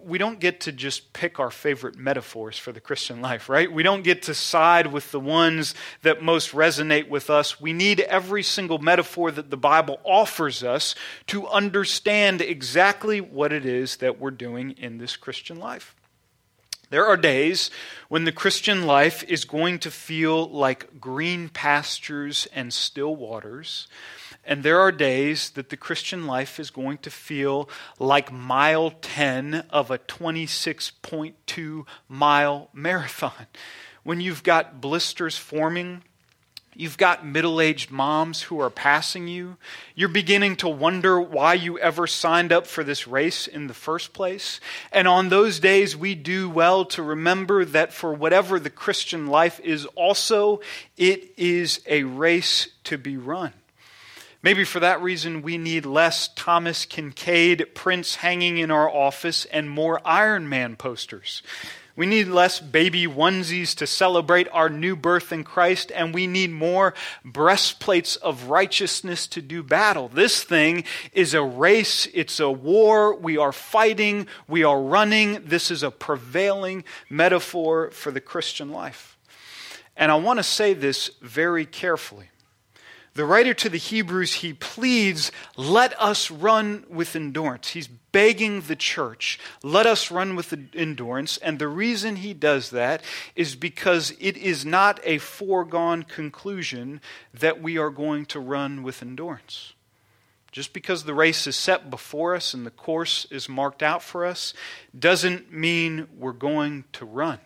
we 0.05 0.17
don't 0.17 0.39
get 0.39 0.61
to 0.61 0.71
just 0.71 1.11
pick 1.11 1.39
our 1.39 1.51
favorite 1.51 1.97
metaphors 1.97 2.57
for 2.57 2.71
the 2.71 2.79
Christian 2.79 3.21
life, 3.21 3.49
right? 3.49 3.71
We 3.71 3.83
don't 3.83 4.01
get 4.01 4.23
to 4.23 4.33
side 4.33 4.87
with 4.87 5.11
the 5.11 5.19
ones 5.19 5.75
that 6.03 6.23
most 6.23 6.51
resonate 6.51 7.09
with 7.09 7.29
us. 7.29 7.59
We 7.59 7.73
need 7.73 7.99
every 7.99 8.43
single 8.43 8.79
metaphor 8.79 9.29
that 9.29 9.49
the 9.49 9.57
Bible 9.57 9.99
offers 10.05 10.63
us 10.63 10.95
to 11.27 11.47
understand 11.49 12.41
exactly 12.41 13.19
what 13.19 13.51
it 13.51 13.65
is 13.65 13.97
that 13.97 14.19
we're 14.19 14.31
doing 14.31 14.71
in 14.71 14.99
this 14.99 15.17
Christian 15.17 15.59
life. 15.59 15.93
There 16.93 17.07
are 17.07 17.17
days 17.17 17.71
when 18.07 18.25
the 18.25 18.31
Christian 18.31 18.85
life 18.85 19.23
is 19.23 19.45
going 19.45 19.79
to 19.79 19.89
feel 19.89 20.47
like 20.47 21.01
green 21.01 21.49
pastures 21.49 22.47
and 22.53 22.71
still 22.71 23.15
waters. 23.15 23.87
And 24.45 24.61
there 24.61 24.79
are 24.79 24.91
days 24.91 25.49
that 25.55 25.69
the 25.69 25.75
Christian 25.75 26.27
life 26.27 26.59
is 26.59 26.69
going 26.69 26.99
to 26.99 27.09
feel 27.09 27.67
like 27.97 28.31
mile 28.31 28.91
10 28.91 29.65
of 29.71 29.89
a 29.89 29.97
26.2 29.97 31.85
mile 32.07 32.69
marathon. 32.73 33.47
When 34.03 34.21
you've 34.21 34.43
got 34.43 34.79
blisters 34.79 35.35
forming 35.35 36.03
You've 36.75 36.97
got 36.97 37.25
middle 37.25 37.61
aged 37.61 37.91
moms 37.91 38.43
who 38.43 38.59
are 38.59 38.69
passing 38.69 39.27
you. 39.27 39.57
You're 39.95 40.09
beginning 40.09 40.55
to 40.57 40.67
wonder 40.67 41.19
why 41.21 41.53
you 41.53 41.77
ever 41.79 42.07
signed 42.07 42.51
up 42.51 42.65
for 42.65 42.83
this 42.83 43.07
race 43.07 43.47
in 43.47 43.67
the 43.67 43.73
first 43.73 44.13
place. 44.13 44.59
And 44.91 45.07
on 45.07 45.29
those 45.29 45.59
days, 45.59 45.95
we 45.95 46.15
do 46.15 46.49
well 46.49 46.85
to 46.85 47.03
remember 47.03 47.63
that 47.65 47.93
for 47.93 48.13
whatever 48.13 48.59
the 48.59 48.69
Christian 48.69 49.27
life 49.27 49.59
is, 49.59 49.85
also, 49.95 50.61
it 50.97 51.31
is 51.37 51.81
a 51.85 52.03
race 52.03 52.69
to 52.85 52.97
be 52.97 53.17
run. 53.17 53.53
Maybe 54.41 54.65
for 54.65 54.81
that 54.81 55.01
reason, 55.01 55.41
we 55.41 55.57
need 55.57 55.85
less 55.85 56.27
Thomas 56.35 56.85
Kinkade 56.85 57.73
prints 57.73 58.15
hanging 58.15 58.57
in 58.57 58.71
our 58.71 58.89
office 58.89 59.45
and 59.45 59.69
more 59.69 60.01
Iron 60.03 60.49
Man 60.49 60.75
posters. 60.75 61.41
We 61.95 62.07
need 62.07 62.27
less 62.27 62.59
baby 62.59 63.05
onesies 63.05 63.75
to 63.75 63.85
celebrate 63.85 64.47
our 64.51 64.67
new 64.67 64.95
birth 64.95 65.31
in 65.31 65.43
Christ, 65.43 65.91
and 65.93 66.11
we 66.11 66.25
need 66.25 66.49
more 66.49 66.95
breastplates 67.23 68.15
of 68.15 68.45
righteousness 68.45 69.27
to 69.27 69.43
do 69.43 69.61
battle. 69.61 70.07
This 70.07 70.43
thing 70.43 70.85
is 71.13 71.35
a 71.35 71.43
race, 71.43 72.07
it's 72.13 72.39
a 72.39 72.49
war. 72.49 73.15
We 73.15 73.37
are 73.37 73.51
fighting, 73.51 74.25
we 74.47 74.63
are 74.63 74.81
running. 74.81 75.43
This 75.45 75.69
is 75.69 75.83
a 75.83 75.91
prevailing 75.91 76.83
metaphor 77.11 77.91
for 77.91 78.11
the 78.11 78.21
Christian 78.21 78.71
life. 78.71 79.15
And 79.95 80.11
I 80.11 80.15
want 80.15 80.39
to 80.39 80.43
say 80.43 80.73
this 80.73 81.11
very 81.21 81.65
carefully. 81.65 82.29
The 83.15 83.25
writer 83.25 83.53
to 83.53 83.69
the 83.69 83.77
Hebrews, 83.77 84.35
he 84.35 84.53
pleads, 84.53 85.31
let 85.55 85.99
us 86.01 86.31
run 86.31 86.83
with 86.89 87.15
endurance. 87.15 87.69
He's 87.69 87.87
begging 87.87 88.61
the 88.61 88.75
church, 88.75 89.39
let 89.61 89.85
us 89.85 90.09
run 90.09 90.35
with 90.35 90.53
endurance. 90.73 91.37
And 91.37 91.59
the 91.59 91.67
reason 91.67 92.17
he 92.17 92.33
does 92.33 92.71
that 92.71 93.03
is 93.35 93.55
because 93.55 94.13
it 94.19 94.35
is 94.37 94.65
not 94.65 94.99
a 95.03 95.19
foregone 95.19 96.03
conclusion 96.03 97.01
that 97.33 97.61
we 97.61 97.77
are 97.77 97.91
going 97.91 98.25
to 98.27 98.39
run 98.39 98.81
with 98.81 99.03
endurance. 99.03 99.73
Just 100.51 100.73
because 100.73 101.03
the 101.03 101.15
race 101.15 101.47
is 101.47 101.55
set 101.55 101.89
before 101.89 102.35
us 102.35 102.53
and 102.53 102.65
the 102.65 102.71
course 102.71 103.25
is 103.31 103.49
marked 103.49 103.81
out 103.81 104.03
for 104.03 104.25
us 104.25 104.53
doesn't 104.97 105.51
mean 105.51 106.07
we're 106.17 106.31
going 106.31 106.83
to 106.93 107.05
run. 107.05 107.39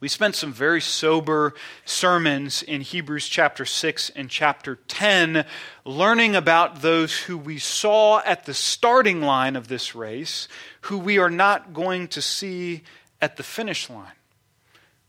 We 0.00 0.06
spent 0.06 0.36
some 0.36 0.52
very 0.52 0.80
sober 0.80 1.54
sermons 1.84 2.62
in 2.62 2.82
Hebrews 2.82 3.26
chapter 3.26 3.64
6 3.64 4.10
and 4.10 4.30
chapter 4.30 4.76
10 4.86 5.44
learning 5.84 6.36
about 6.36 6.82
those 6.82 7.18
who 7.18 7.36
we 7.36 7.58
saw 7.58 8.20
at 8.20 8.46
the 8.46 8.54
starting 8.54 9.22
line 9.22 9.56
of 9.56 9.66
this 9.66 9.96
race, 9.96 10.46
who 10.82 10.98
we 10.98 11.18
are 11.18 11.30
not 11.30 11.74
going 11.74 12.06
to 12.08 12.22
see 12.22 12.84
at 13.20 13.36
the 13.36 13.42
finish 13.42 13.90
line. 13.90 14.12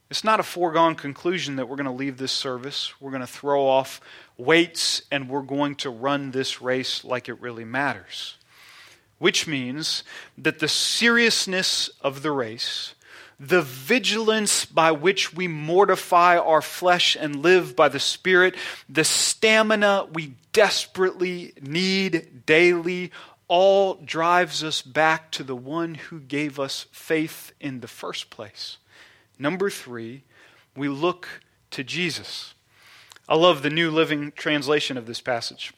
It's 0.09 0.23
not 0.23 0.39
a 0.39 0.43
foregone 0.43 0.95
conclusion 0.95 1.57
that 1.57 1.69
we're 1.69 1.75
going 1.75 1.85
to 1.85 1.91
leave 1.91 2.17
this 2.17 2.31
service. 2.31 2.99
We're 2.99 3.11
going 3.11 3.21
to 3.21 3.27
throw 3.27 3.67
off 3.67 4.01
weights 4.37 5.03
and 5.11 5.29
we're 5.29 5.43
going 5.43 5.75
to 5.75 5.91
run 5.91 6.31
this 6.31 6.63
race 6.63 7.03
like 7.03 7.29
it 7.29 7.39
really 7.39 7.63
matters. 7.63 8.37
Which 9.19 9.45
means 9.45 10.03
that 10.35 10.57
the 10.57 10.67
seriousness 10.67 11.91
of 12.01 12.23
the 12.23 12.31
race 12.31 12.95
the 13.39 13.61
vigilance 13.61 14.65
by 14.65 14.91
which 14.91 15.33
we 15.33 15.47
mortify 15.47 16.37
our 16.37 16.61
flesh 16.61 17.15
and 17.19 17.37
live 17.37 17.75
by 17.75 17.87
the 17.87 17.99
Spirit, 17.99 18.55
the 18.89 19.03
stamina 19.03 20.07
we 20.13 20.33
desperately 20.51 21.53
need 21.61 22.45
daily, 22.45 23.11
all 23.47 23.95
drives 23.95 24.63
us 24.63 24.81
back 24.81 25.31
to 25.31 25.43
the 25.43 25.55
one 25.55 25.95
who 25.95 26.19
gave 26.19 26.59
us 26.59 26.85
faith 26.91 27.53
in 27.59 27.79
the 27.79 27.87
first 27.87 28.29
place. 28.29 28.77
Number 29.39 29.69
three, 29.69 30.23
we 30.75 30.89
look 30.89 31.27
to 31.71 31.83
Jesus. 31.83 32.53
I 33.27 33.35
love 33.35 33.61
the 33.61 33.69
New 33.69 33.89
Living 33.89 34.31
Translation 34.35 34.97
of 34.97 35.05
this 35.05 35.21
passage. 35.21 35.73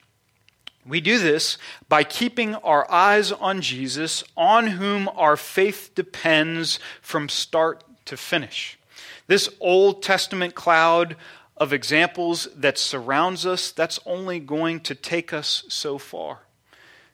We 0.86 1.00
do 1.02 1.20
this 1.20 1.58
by 1.88 2.04
keeping 2.04 2.56
our 2.56 2.90
eyes 2.92 3.32
on 3.32 3.62
Jesus, 3.62 4.24
on 4.36 4.68
whom 4.68 5.10
our 5.10 5.38
faith 5.38 5.92
depends 5.94 6.80
from 7.02 7.30
start 7.30 7.84
to 8.06 8.18
finish. 8.18 8.80
This 9.28 9.50
Old 9.60 10.02
Testament 10.02 10.56
cloud 10.56 11.16
of 11.56 11.72
examples 11.72 12.48
that 12.56 12.80
surrounds 12.80 13.46
us, 13.46 13.72
that's 13.72 14.00
only 14.06 14.40
going 14.40 14.80
to 14.82 14.96
take 14.96 15.32
us 15.32 15.64
so 15.68 16.00
far. 16.00 16.40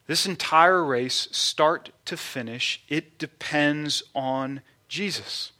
This 0.07 0.25
entire 0.25 0.83
race, 0.83 1.27
start 1.31 1.89
to 2.05 2.15
finish, 2.15 2.81
it 2.87 3.17
depends 3.17 4.03
on 4.15 4.61
Jesus. 4.87 5.51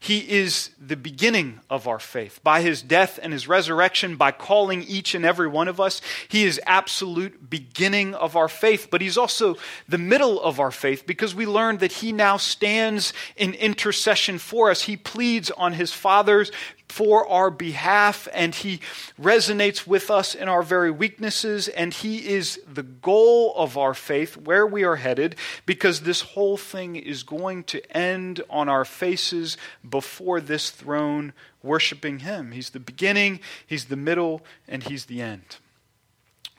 He 0.00 0.18
is 0.30 0.70
the 0.80 0.96
beginning 0.96 1.58
of 1.68 1.88
our 1.88 1.98
faith. 1.98 2.40
By 2.44 2.62
his 2.62 2.82
death 2.82 3.18
and 3.20 3.32
his 3.32 3.48
resurrection, 3.48 4.14
by 4.14 4.30
calling 4.30 4.82
each 4.82 5.14
and 5.14 5.24
every 5.24 5.48
one 5.48 5.66
of 5.66 5.80
us, 5.80 6.00
he 6.28 6.44
is 6.44 6.60
absolute 6.66 7.50
beginning 7.50 8.14
of 8.14 8.36
our 8.36 8.48
faith. 8.48 8.88
But 8.90 9.00
he's 9.00 9.18
also 9.18 9.56
the 9.88 9.98
middle 9.98 10.40
of 10.40 10.60
our 10.60 10.70
faith 10.70 11.04
because 11.04 11.34
we 11.34 11.46
learned 11.46 11.80
that 11.80 11.92
he 11.92 12.12
now 12.12 12.36
stands 12.36 13.12
in 13.36 13.54
intercession 13.54 14.38
for 14.38 14.70
us. 14.70 14.82
He 14.82 14.96
pleads 14.96 15.50
on 15.50 15.72
his 15.72 15.92
Father's 15.92 16.52
for 16.88 17.28
our 17.28 17.50
behalf, 17.50 18.28
and 18.32 18.54
He 18.54 18.80
resonates 19.20 19.86
with 19.86 20.10
us 20.10 20.34
in 20.34 20.48
our 20.48 20.62
very 20.62 20.90
weaknesses, 20.90 21.68
and 21.68 21.92
He 21.92 22.26
is 22.28 22.60
the 22.66 22.82
goal 22.82 23.54
of 23.56 23.76
our 23.76 23.94
faith, 23.94 24.36
where 24.36 24.66
we 24.66 24.84
are 24.84 24.96
headed, 24.96 25.36
because 25.66 26.00
this 26.00 26.20
whole 26.22 26.56
thing 26.56 26.96
is 26.96 27.22
going 27.22 27.64
to 27.64 27.96
end 27.96 28.40
on 28.48 28.68
our 28.68 28.84
faces 28.84 29.56
before 29.88 30.40
this 30.40 30.70
throne, 30.70 31.32
worshiping 31.62 32.20
Him. 32.20 32.52
He's 32.52 32.70
the 32.70 32.80
beginning, 32.80 33.40
He's 33.66 33.86
the 33.86 33.96
middle, 33.96 34.42
and 34.66 34.82
He's 34.82 35.06
the 35.06 35.20
end. 35.20 35.58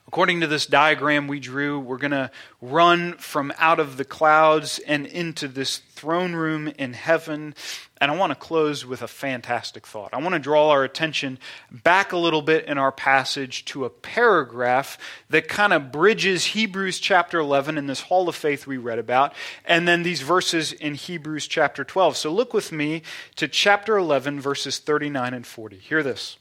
According 0.10 0.42
to 0.42 0.48
this 0.48 0.66
diagram 0.66 1.28
we 1.28 1.40
drew, 1.40 1.80
we're 1.80 2.00
going 2.00 2.10
to 2.10 2.32
run 2.64 3.14
from 3.18 3.54
out 3.60 3.80
of 3.80 3.96
the 3.96 4.04
clouds 4.04 4.80
and 4.80 5.06
into 5.06 5.48
this 5.48 5.78
throne 5.78 6.34
room 6.34 6.68
in 6.68 6.94
heaven. 6.94 7.54
And 8.02 8.10
I 8.10 8.16
want 8.16 8.32
to 8.32 8.36
close 8.36 8.84
with 8.84 9.04
a 9.04 9.08
fantastic 9.08 9.86
thought. 9.86 10.10
I 10.12 10.18
want 10.18 10.34
to 10.34 10.40
draw 10.40 10.72
our 10.72 10.84
attention 10.84 11.38
back 11.70 12.12
a 12.12 12.18
little 12.18 12.42
bit 12.42 12.66
in 12.66 12.80
our 12.80 12.92
passage 12.92 13.66
to 13.66 13.86
a 13.86 13.92
paragraph 13.92 14.98
that 15.30 15.48
kind 15.48 15.74
of 15.74 15.92
bridges 15.92 16.44
Hebrews 16.44 16.98
chapter 16.98 17.38
11 17.38 17.78
in 17.78 17.86
this 17.86 18.02
hall 18.02 18.28
of 18.28 18.36
faith 18.36 18.66
we 18.66 18.78
read 18.78 18.98
about, 18.98 19.36
and 19.64 19.88
then 19.88 20.02
these 20.02 20.22
verses 20.22 20.74
in 20.74 20.96
Hebrews 20.96 21.46
chapter 21.46 21.84
12. 21.84 22.18
So 22.18 22.34
look 22.34 22.52
with 22.52 22.72
me 22.72 23.04
to 23.36 23.48
chapter 23.48 23.96
11, 23.96 24.42
verses 24.42 24.80
39 24.80 25.36
and 25.36 25.46
40. 25.46 25.78
Hear 25.78 26.02
this. 26.02 26.38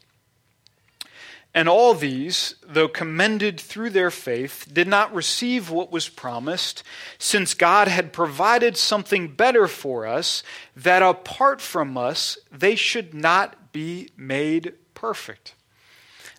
And 1.53 1.67
all 1.67 1.95
these, 1.95 2.53
though 2.65 2.87
commended 2.87 3.59
through 3.59 3.89
their 3.89 4.11
faith, 4.11 4.67
did 4.71 4.87
not 4.87 5.13
receive 5.13 5.71
what 5.71 5.91
was 5.91 6.07
promised, 6.07 6.83
since 7.17 7.55
God 7.55 7.87
had 7.87 8.13
provided 8.13 8.77
something 8.77 9.29
better 9.29 9.67
for 9.67 10.05
us, 10.05 10.43
that 10.75 11.01
apart 11.01 11.59
from 11.59 11.97
us, 11.97 12.37
they 12.51 12.75
should 12.75 13.15
not 13.15 13.71
be 13.71 14.09
made 14.15 14.73
perfect. 14.93 15.55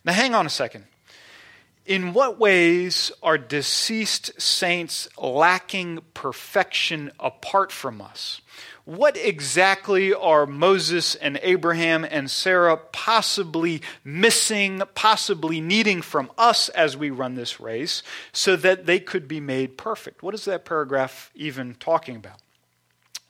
Now, 0.05 0.13
hang 0.13 0.35
on 0.35 0.47
a 0.47 0.51
second. 0.51 0.85
In 1.87 2.13
what 2.13 2.39
ways 2.39 3.11
are 3.21 3.37
deceased 3.37 4.41
saints 4.41 5.09
lacking 5.19 6.01
perfection 6.15 7.11
apart 7.19 7.73
from 7.73 8.01
us? 8.01 8.41
What 8.91 9.17
exactly 9.17 10.13
are 10.13 10.47
Moses 10.47 11.15
and 11.15 11.39
Abraham 11.45 12.05
and 12.05 12.29
Sarah 12.29 12.77
possibly 12.77 13.83
missing, 14.03 14.83
possibly 14.97 15.61
needing 15.61 16.03
from 16.03 16.29
us 16.37 16.69
as 16.71 16.97
we 16.97 17.11
run 17.11 17.37
this 17.37 17.61
race 17.61 18.03
so 18.33 18.57
that 18.57 18.87
they 18.87 18.99
could 18.99 19.29
be 19.29 19.39
made 19.39 19.79
perfect? 19.79 20.25
What 20.25 20.35
is 20.35 20.45
that 20.47 20.65
paragraph 20.65 21.31
even 21.37 21.77
talking 21.77 22.17
about? 22.17 22.41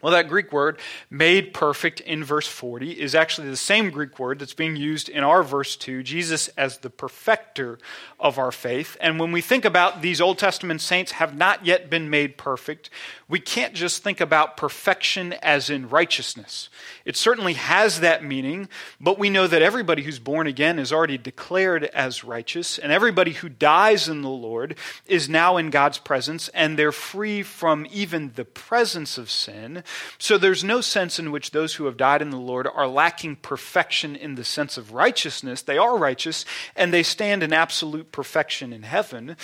Well, 0.03 0.13
that 0.13 0.29
Greek 0.29 0.53
word, 0.53 0.79
made 1.11 1.53
perfect 1.53 2.01
in 2.01 2.25
verse 2.25 2.47
40, 2.47 2.93
is 2.93 3.15
actually 3.15 3.49
the 3.49 3.57
same 3.57 3.91
Greek 3.91 4.19
word 4.19 4.39
that's 4.39 4.55
being 4.55 4.77
used 4.77 5.09
in 5.09 5.23
our 5.23 5.43
verse 5.43 5.77
2, 5.77 6.03
Jesus 6.03 6.49
as 6.57 6.79
the 6.79 6.91
perfecter 6.91 7.79
of 8.19 8.39
our 8.39 8.53
faith. 8.53 8.97
And 9.01 9.21
when 9.21 9.33
we 9.33 9.41
think 9.41 9.65
about 9.65 10.03
these 10.03 10.21
Old 10.21 10.39
Testament 10.39 10.81
saints 10.81 11.13
have 11.13 11.37
not 11.37 11.67
yet 11.67 11.91
been 11.91 12.09
made 12.09 12.39
perfect, 12.39 12.91
we 13.29 13.41
can't 13.41 13.75
just 13.75 14.03
think 14.03 14.21
about 14.21 14.57
perfection 14.57 15.35
as 15.35 15.71
in 15.71 15.89
righteousness. 15.89 16.69
It 17.05 17.17
certainly 17.17 17.55
has 17.55 18.01
that 18.01 18.25
meaning, 18.25 18.69
but 19.01 19.19
we 19.19 19.31
know 19.31 19.47
that 19.47 19.63
everybody 19.63 20.03
who's 20.03 20.19
born 20.19 20.47
again 20.47 20.79
is 20.79 20.93
already 20.93 21.19
declared 21.19 21.85
as 21.85 22.25
righteous, 22.25 22.79
and 22.79 22.91
everybody 22.91 23.33
who 23.33 23.49
dies 23.49 24.09
in 24.09 24.23
the 24.23 24.29
Lord 24.29 24.77
is 25.07 25.29
now 25.29 25.57
in 25.57 25.71
God's 25.71 25.99
presence, 25.99 26.49
and 26.49 26.79
they're 26.79 26.93
free 26.93 27.43
from 27.43 27.87
even 27.91 28.33
the 28.35 28.45
presence 28.45 29.19
of 29.19 29.31
sin. 29.31 29.85
So 30.19 30.39
there's 30.39 30.65
no 30.65 30.81
sense 30.81 31.19
in 31.19 31.31
which 31.31 31.51
those 31.51 31.75
who 31.75 31.87
have 31.87 31.97
died 31.97 32.23
in 32.23 32.31
the 32.31 32.37
Lord 32.37 32.67
are 32.67 32.89
lacking 32.89 33.37
perfection 33.37 34.17
in 34.17 34.35
the 34.35 34.45
sense 34.45 34.77
of 34.77 34.93
righteousness. 34.93 35.63
They 35.63 35.79
are 35.79 35.97
righteous, 35.97 36.45
and 36.77 36.93
they 36.93 37.03
stand 37.03 37.43
in 37.43 37.53
absolute 37.53 38.13
perfection 38.13 38.73
in 38.73 38.83
heaven. 38.83 39.37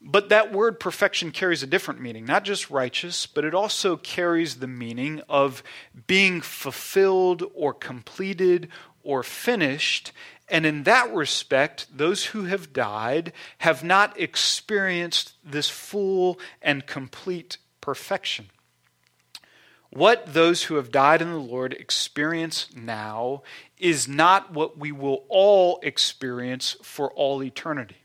But 0.00 0.28
that 0.28 0.52
word 0.52 0.78
perfection 0.78 1.30
carries 1.30 1.62
a 1.62 1.66
different 1.66 2.00
meaning, 2.00 2.24
not 2.24 2.44
just 2.44 2.70
righteous, 2.70 3.26
but 3.26 3.44
it 3.44 3.54
also 3.54 3.96
carries 3.96 4.56
the 4.56 4.66
meaning 4.66 5.22
of 5.28 5.62
being 6.06 6.40
fulfilled 6.40 7.42
or 7.54 7.72
completed 7.72 8.68
or 9.02 9.22
finished. 9.22 10.12
And 10.48 10.66
in 10.66 10.84
that 10.84 11.12
respect, 11.12 11.86
those 11.96 12.26
who 12.26 12.44
have 12.44 12.72
died 12.72 13.32
have 13.58 13.82
not 13.82 14.20
experienced 14.20 15.32
this 15.44 15.68
full 15.68 16.38
and 16.62 16.86
complete 16.86 17.58
perfection. 17.80 18.50
What 19.96 20.34
those 20.34 20.64
who 20.64 20.74
have 20.74 20.92
died 20.92 21.22
in 21.22 21.32
the 21.32 21.38
Lord 21.38 21.72
experience 21.72 22.68
now 22.76 23.42
is 23.78 24.06
not 24.06 24.52
what 24.52 24.76
we 24.76 24.92
will 24.92 25.24
all 25.30 25.80
experience 25.82 26.76
for 26.82 27.10
all 27.12 27.42
eternity. 27.42 27.96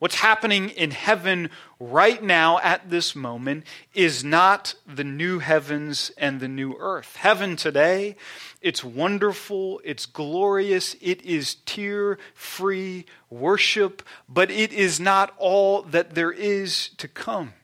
What's 0.00 0.16
happening 0.16 0.68
in 0.68 0.90
heaven 0.90 1.48
right 1.78 2.22
now 2.22 2.58
at 2.58 2.90
this 2.90 3.16
moment 3.16 3.64
is 3.94 4.22
not 4.22 4.74
the 4.86 5.02
new 5.02 5.38
heavens 5.38 6.12
and 6.18 6.40
the 6.40 6.48
new 6.48 6.76
earth. 6.78 7.16
Heaven 7.16 7.56
today, 7.56 8.16
it's 8.60 8.84
wonderful, 8.84 9.80
it's 9.82 10.04
glorious, 10.04 10.94
it 11.00 11.22
is 11.22 11.54
tear 11.64 12.18
free 12.34 13.06
worship, 13.30 14.02
but 14.28 14.50
it 14.50 14.74
is 14.74 15.00
not 15.00 15.32
all 15.38 15.80
that 15.84 16.14
there 16.14 16.32
is 16.32 16.90
to 16.98 17.08
come. 17.08 17.54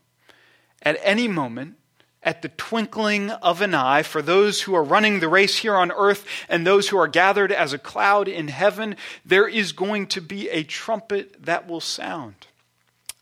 At 0.82 0.98
any 1.02 1.28
moment, 1.28 1.76
at 2.26 2.42
the 2.42 2.48
twinkling 2.50 3.30
of 3.30 3.62
an 3.62 3.72
eye 3.72 4.02
for 4.02 4.20
those 4.20 4.62
who 4.62 4.74
are 4.74 4.82
running 4.82 5.20
the 5.20 5.28
race 5.28 5.56
here 5.58 5.76
on 5.76 5.92
earth 5.92 6.26
and 6.48 6.66
those 6.66 6.88
who 6.88 6.98
are 6.98 7.08
gathered 7.08 7.52
as 7.52 7.72
a 7.72 7.78
cloud 7.78 8.26
in 8.26 8.48
heaven, 8.48 8.96
there 9.24 9.46
is 9.46 9.72
going 9.72 10.08
to 10.08 10.20
be 10.20 10.50
a 10.50 10.64
trumpet 10.64 11.46
that 11.46 11.68
will 11.68 11.80
sound. 11.80 12.48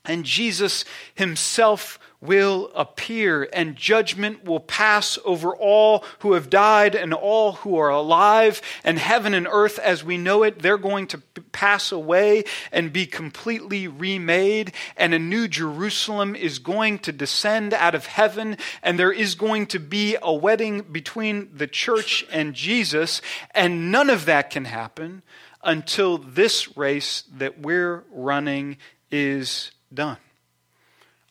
And 0.05 0.23
Jesus 0.23 0.85
himself 1.13 1.99
will 2.21 2.71
appear, 2.73 3.47
and 3.53 3.75
judgment 3.75 4.43
will 4.43 4.59
pass 4.59 5.19
over 5.25 5.55
all 5.55 6.03
who 6.19 6.33
have 6.33 6.49
died 6.49 6.95
and 6.95 7.13
all 7.13 7.53
who 7.53 7.77
are 7.77 7.89
alive. 7.89 8.61
And 8.83 8.97
heaven 8.97 9.33
and 9.33 9.47
earth, 9.49 9.77
as 9.79 10.03
we 10.03 10.17
know 10.17 10.43
it, 10.43 10.59
they're 10.59 10.77
going 10.77 11.07
to 11.07 11.19
pass 11.51 11.91
away 11.91 12.43
and 12.71 12.91
be 12.91 13.05
completely 13.05 13.87
remade. 13.87 14.73
And 14.97 15.13
a 15.13 15.19
new 15.19 15.47
Jerusalem 15.47 16.35
is 16.35 16.59
going 16.59 16.99
to 16.99 17.11
descend 17.11 17.73
out 17.73 17.95
of 17.95 18.07
heaven, 18.07 18.57
and 18.81 18.97
there 18.97 19.11
is 19.11 19.35
going 19.35 19.67
to 19.67 19.79
be 19.79 20.17
a 20.21 20.33
wedding 20.33 20.81
between 20.81 21.49
the 21.55 21.67
church 21.67 22.25
and 22.31 22.53
Jesus. 22.53 23.21
And 23.53 23.91
none 23.91 24.09
of 24.09 24.25
that 24.25 24.49
can 24.49 24.65
happen 24.65 25.21
until 25.63 26.17
this 26.17 26.77
race 26.77 27.23
that 27.33 27.59
we're 27.59 28.03
running 28.11 28.77
is 29.11 29.71
done 29.95 30.17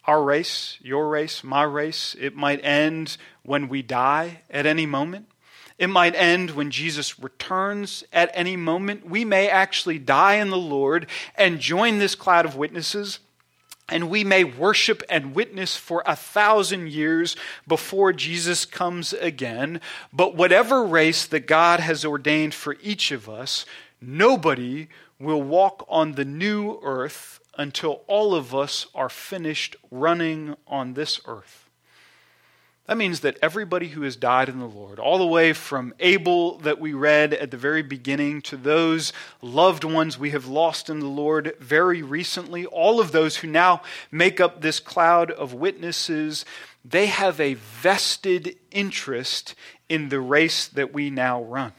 our 0.06 0.22
race, 0.22 0.78
your 0.82 1.08
race, 1.08 1.42
my 1.42 1.62
race, 1.62 2.14
it 2.20 2.36
might 2.36 2.62
end 2.64 3.16
when 3.42 3.68
we 3.68 3.82
die 3.82 4.42
at 4.50 4.66
any 4.66 4.86
moment. 4.86 5.26
It 5.78 5.88
might 5.88 6.14
end 6.14 6.52
when 6.52 6.70
Jesus 6.70 7.18
returns 7.18 8.04
at 8.12 8.30
any 8.34 8.56
moment. 8.56 9.08
We 9.08 9.24
may 9.24 9.48
actually 9.48 9.98
die 9.98 10.34
in 10.34 10.50
the 10.50 10.58
Lord 10.58 11.06
and 11.36 11.58
join 11.58 11.98
this 11.98 12.14
cloud 12.14 12.44
of 12.44 12.54
witnesses, 12.54 13.18
and 13.88 14.08
we 14.08 14.24
may 14.24 14.44
worship 14.44 15.02
and 15.08 15.34
witness 15.34 15.76
for 15.76 16.02
a 16.06 16.14
thousand 16.14 16.90
years 16.90 17.34
before 17.66 18.12
Jesus 18.12 18.64
comes 18.64 19.12
again. 19.14 19.80
But 20.12 20.36
whatever 20.36 20.84
race 20.84 21.26
that 21.26 21.46
God 21.46 21.80
has 21.80 22.04
ordained 22.04 22.54
for 22.54 22.76
each 22.82 23.10
of 23.10 23.28
us, 23.28 23.66
nobody 24.00 24.88
will 25.18 25.42
walk 25.42 25.84
on 25.88 26.12
the 26.12 26.24
new 26.24 26.78
earth 26.82 27.40
until 27.56 28.02
all 28.06 28.34
of 28.34 28.54
us 28.54 28.86
are 28.94 29.08
finished 29.08 29.76
running 29.90 30.56
on 30.66 30.94
this 30.94 31.20
earth. 31.26 31.64
That 32.86 32.98
means 32.98 33.20
that 33.20 33.38
everybody 33.40 33.88
who 33.88 34.02
has 34.02 34.14
died 34.14 34.50
in 34.50 34.58
the 34.58 34.66
Lord, 34.66 34.98
all 34.98 35.16
the 35.16 35.26
way 35.26 35.54
from 35.54 35.94
Abel 36.00 36.58
that 36.58 36.78
we 36.78 36.92
read 36.92 37.32
at 37.32 37.50
the 37.50 37.56
very 37.56 37.82
beginning 37.82 38.42
to 38.42 38.58
those 38.58 39.10
loved 39.40 39.84
ones 39.84 40.18
we 40.18 40.30
have 40.30 40.46
lost 40.46 40.90
in 40.90 41.00
the 41.00 41.06
Lord 41.06 41.54
very 41.58 42.02
recently, 42.02 42.66
all 42.66 43.00
of 43.00 43.10
those 43.10 43.36
who 43.36 43.48
now 43.48 43.80
make 44.10 44.38
up 44.38 44.60
this 44.60 44.80
cloud 44.80 45.30
of 45.30 45.54
witnesses, 45.54 46.44
they 46.84 47.06
have 47.06 47.40
a 47.40 47.54
vested 47.54 48.56
interest 48.70 49.54
in 49.88 50.10
the 50.10 50.20
race 50.20 50.68
that 50.68 50.92
we 50.92 51.08
now 51.08 51.42
run. 51.42 51.72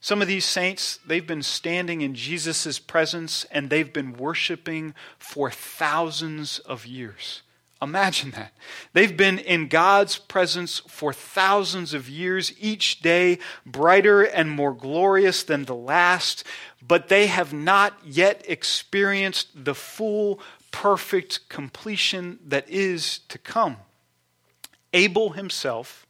Some 0.00 0.22
of 0.22 0.28
these 0.28 0.44
saints, 0.44 1.00
they've 1.04 1.26
been 1.26 1.42
standing 1.42 2.02
in 2.02 2.14
Jesus' 2.14 2.78
presence 2.78 3.44
and 3.50 3.68
they've 3.68 3.92
been 3.92 4.12
worshiping 4.12 4.94
for 5.18 5.50
thousands 5.50 6.60
of 6.60 6.86
years. 6.86 7.42
Imagine 7.80 8.32
that. 8.32 8.52
They've 8.92 9.16
been 9.16 9.38
in 9.38 9.68
God's 9.68 10.18
presence 10.18 10.80
for 10.88 11.12
thousands 11.12 11.94
of 11.94 12.08
years, 12.08 12.52
each 12.58 13.00
day 13.00 13.38
brighter 13.64 14.22
and 14.22 14.50
more 14.50 14.72
glorious 14.72 15.44
than 15.44 15.64
the 15.64 15.76
last, 15.76 16.42
but 16.86 17.08
they 17.08 17.28
have 17.28 17.52
not 17.52 17.94
yet 18.04 18.44
experienced 18.48 19.64
the 19.64 19.76
full, 19.76 20.40
perfect 20.72 21.48
completion 21.48 22.40
that 22.46 22.68
is 22.68 23.20
to 23.28 23.38
come. 23.38 23.76
Abel 24.92 25.30
himself 25.30 26.04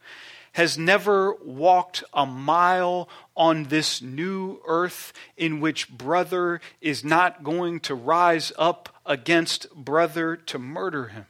has 0.52 0.78
never 0.78 1.34
walked 1.44 2.02
a 2.14 2.24
mile 2.24 3.08
on 3.38 3.64
this 3.64 4.02
new 4.02 4.60
earth 4.66 5.14
in 5.36 5.60
which 5.60 5.88
brother 5.88 6.60
is 6.82 7.02
not 7.02 7.42
going 7.42 7.80
to 7.80 7.94
rise 7.94 8.52
up 8.58 8.90
against 9.06 9.74
brother 9.74 10.36
to 10.36 10.58
murder 10.58 11.06
him. 11.06 11.24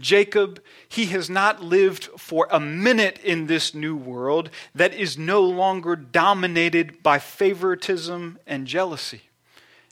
Jacob, 0.00 0.62
he 0.88 1.06
has 1.06 1.28
not 1.28 1.62
lived 1.62 2.04
for 2.16 2.48
a 2.50 2.60
minute 2.60 3.18
in 3.22 3.46
this 3.46 3.74
new 3.74 3.96
world 3.96 4.48
that 4.74 4.94
is 4.94 5.18
no 5.18 5.42
longer 5.42 5.96
dominated 5.96 7.02
by 7.02 7.18
favoritism 7.18 8.38
and 8.46 8.66
jealousy. 8.66 9.22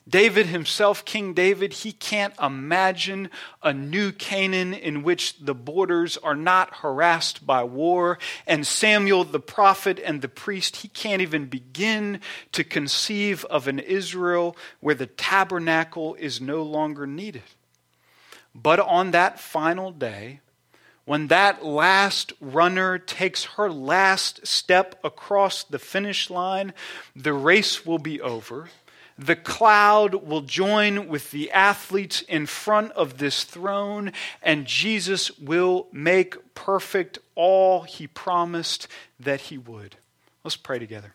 David 0.07 0.45
himself, 0.45 1.03
King 1.03 1.33
David, 1.33 1.73
he 1.73 1.91
can't 1.91 2.33
imagine 2.41 3.29
a 3.61 3.73
new 3.73 4.11
Canaan 4.11 4.73
in 4.73 5.03
which 5.03 5.37
the 5.39 5.53
borders 5.53 6.15
are 6.17 6.35
not 6.35 6.77
harassed 6.77 7.45
by 7.45 7.63
war. 7.63 8.17
And 8.45 8.65
Samuel 8.65 9.25
the 9.25 9.39
prophet 9.39 9.99
and 10.03 10.21
the 10.21 10.29
priest, 10.29 10.77
he 10.77 10.87
can't 10.87 11.21
even 11.21 11.47
begin 11.47 12.21
to 12.53 12.63
conceive 12.63 13.43
of 13.45 13.67
an 13.67 13.79
Israel 13.79 14.55
where 14.79 14.95
the 14.95 15.07
tabernacle 15.07 16.15
is 16.15 16.39
no 16.39 16.63
longer 16.63 17.05
needed. 17.05 17.43
But 18.55 18.79
on 18.79 19.11
that 19.11 19.39
final 19.39 19.91
day, 19.91 20.39
when 21.03 21.27
that 21.27 21.65
last 21.65 22.33
runner 22.39 22.97
takes 22.97 23.43
her 23.55 23.69
last 23.69 24.47
step 24.47 24.99
across 25.03 25.63
the 25.63 25.79
finish 25.79 26.29
line, 26.29 26.73
the 27.15 27.33
race 27.33 27.85
will 27.85 27.99
be 27.99 28.21
over 28.21 28.69
the 29.17 29.35
cloud 29.35 30.13
will 30.15 30.41
join 30.41 31.07
with 31.07 31.31
the 31.31 31.51
athletes 31.51 32.21
in 32.21 32.45
front 32.45 32.91
of 32.91 33.17
this 33.17 33.43
throne, 33.43 34.11
and 34.43 34.65
Jesus 34.65 35.37
will 35.39 35.87
make 35.91 36.53
perfect 36.53 37.17
all 37.35 37.81
he 37.81 38.07
promised 38.07 38.87
that 39.19 39.41
he 39.41 39.57
would. 39.57 39.95
Let's 40.43 40.55
pray 40.55 40.79
together. 40.79 41.13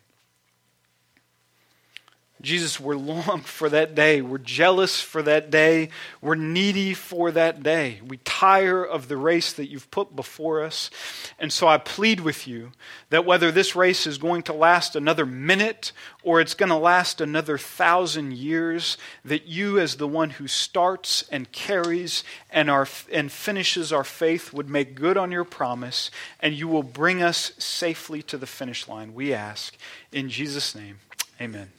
Jesus, 2.42 2.80
we're 2.80 2.96
long 2.96 3.40
for 3.42 3.68
that 3.68 3.94
day. 3.94 4.20
We're 4.20 4.38
jealous 4.38 5.00
for 5.00 5.22
that 5.22 5.50
day. 5.50 5.90
We're 6.20 6.34
needy 6.34 6.92
for 6.92 7.30
that 7.30 7.62
day. 7.62 8.00
We 8.06 8.16
tire 8.18 8.84
of 8.84 9.06
the 9.06 9.16
race 9.16 9.52
that 9.52 9.70
you've 9.70 9.90
put 9.92 10.16
before 10.16 10.62
us. 10.62 10.90
And 11.38 11.52
so 11.52 11.68
I 11.68 11.78
plead 11.78 12.20
with 12.20 12.48
you 12.48 12.72
that 13.10 13.24
whether 13.24 13.52
this 13.52 13.76
race 13.76 14.08
is 14.08 14.18
going 14.18 14.42
to 14.44 14.52
last 14.52 14.96
another 14.96 15.24
minute 15.24 15.92
or 16.24 16.40
it's 16.40 16.54
going 16.54 16.70
to 16.70 16.76
last 16.76 17.20
another 17.20 17.58
thousand 17.58 18.32
years, 18.32 18.98
that 19.24 19.46
you, 19.46 19.78
as 19.78 19.96
the 19.96 20.08
one 20.08 20.30
who 20.30 20.48
starts 20.48 21.24
and 21.30 21.52
carries 21.52 22.24
and, 22.50 22.68
our, 22.68 22.88
and 23.12 23.30
finishes 23.30 23.92
our 23.92 24.04
faith, 24.04 24.52
would 24.52 24.68
make 24.68 24.96
good 24.96 25.16
on 25.16 25.30
your 25.30 25.44
promise 25.44 26.10
and 26.40 26.54
you 26.54 26.66
will 26.66 26.82
bring 26.82 27.22
us 27.22 27.52
safely 27.58 28.20
to 28.22 28.36
the 28.36 28.46
finish 28.46 28.88
line. 28.88 29.14
We 29.14 29.32
ask. 29.32 29.76
In 30.10 30.28
Jesus' 30.28 30.74
name, 30.74 30.98
amen. 31.40 31.70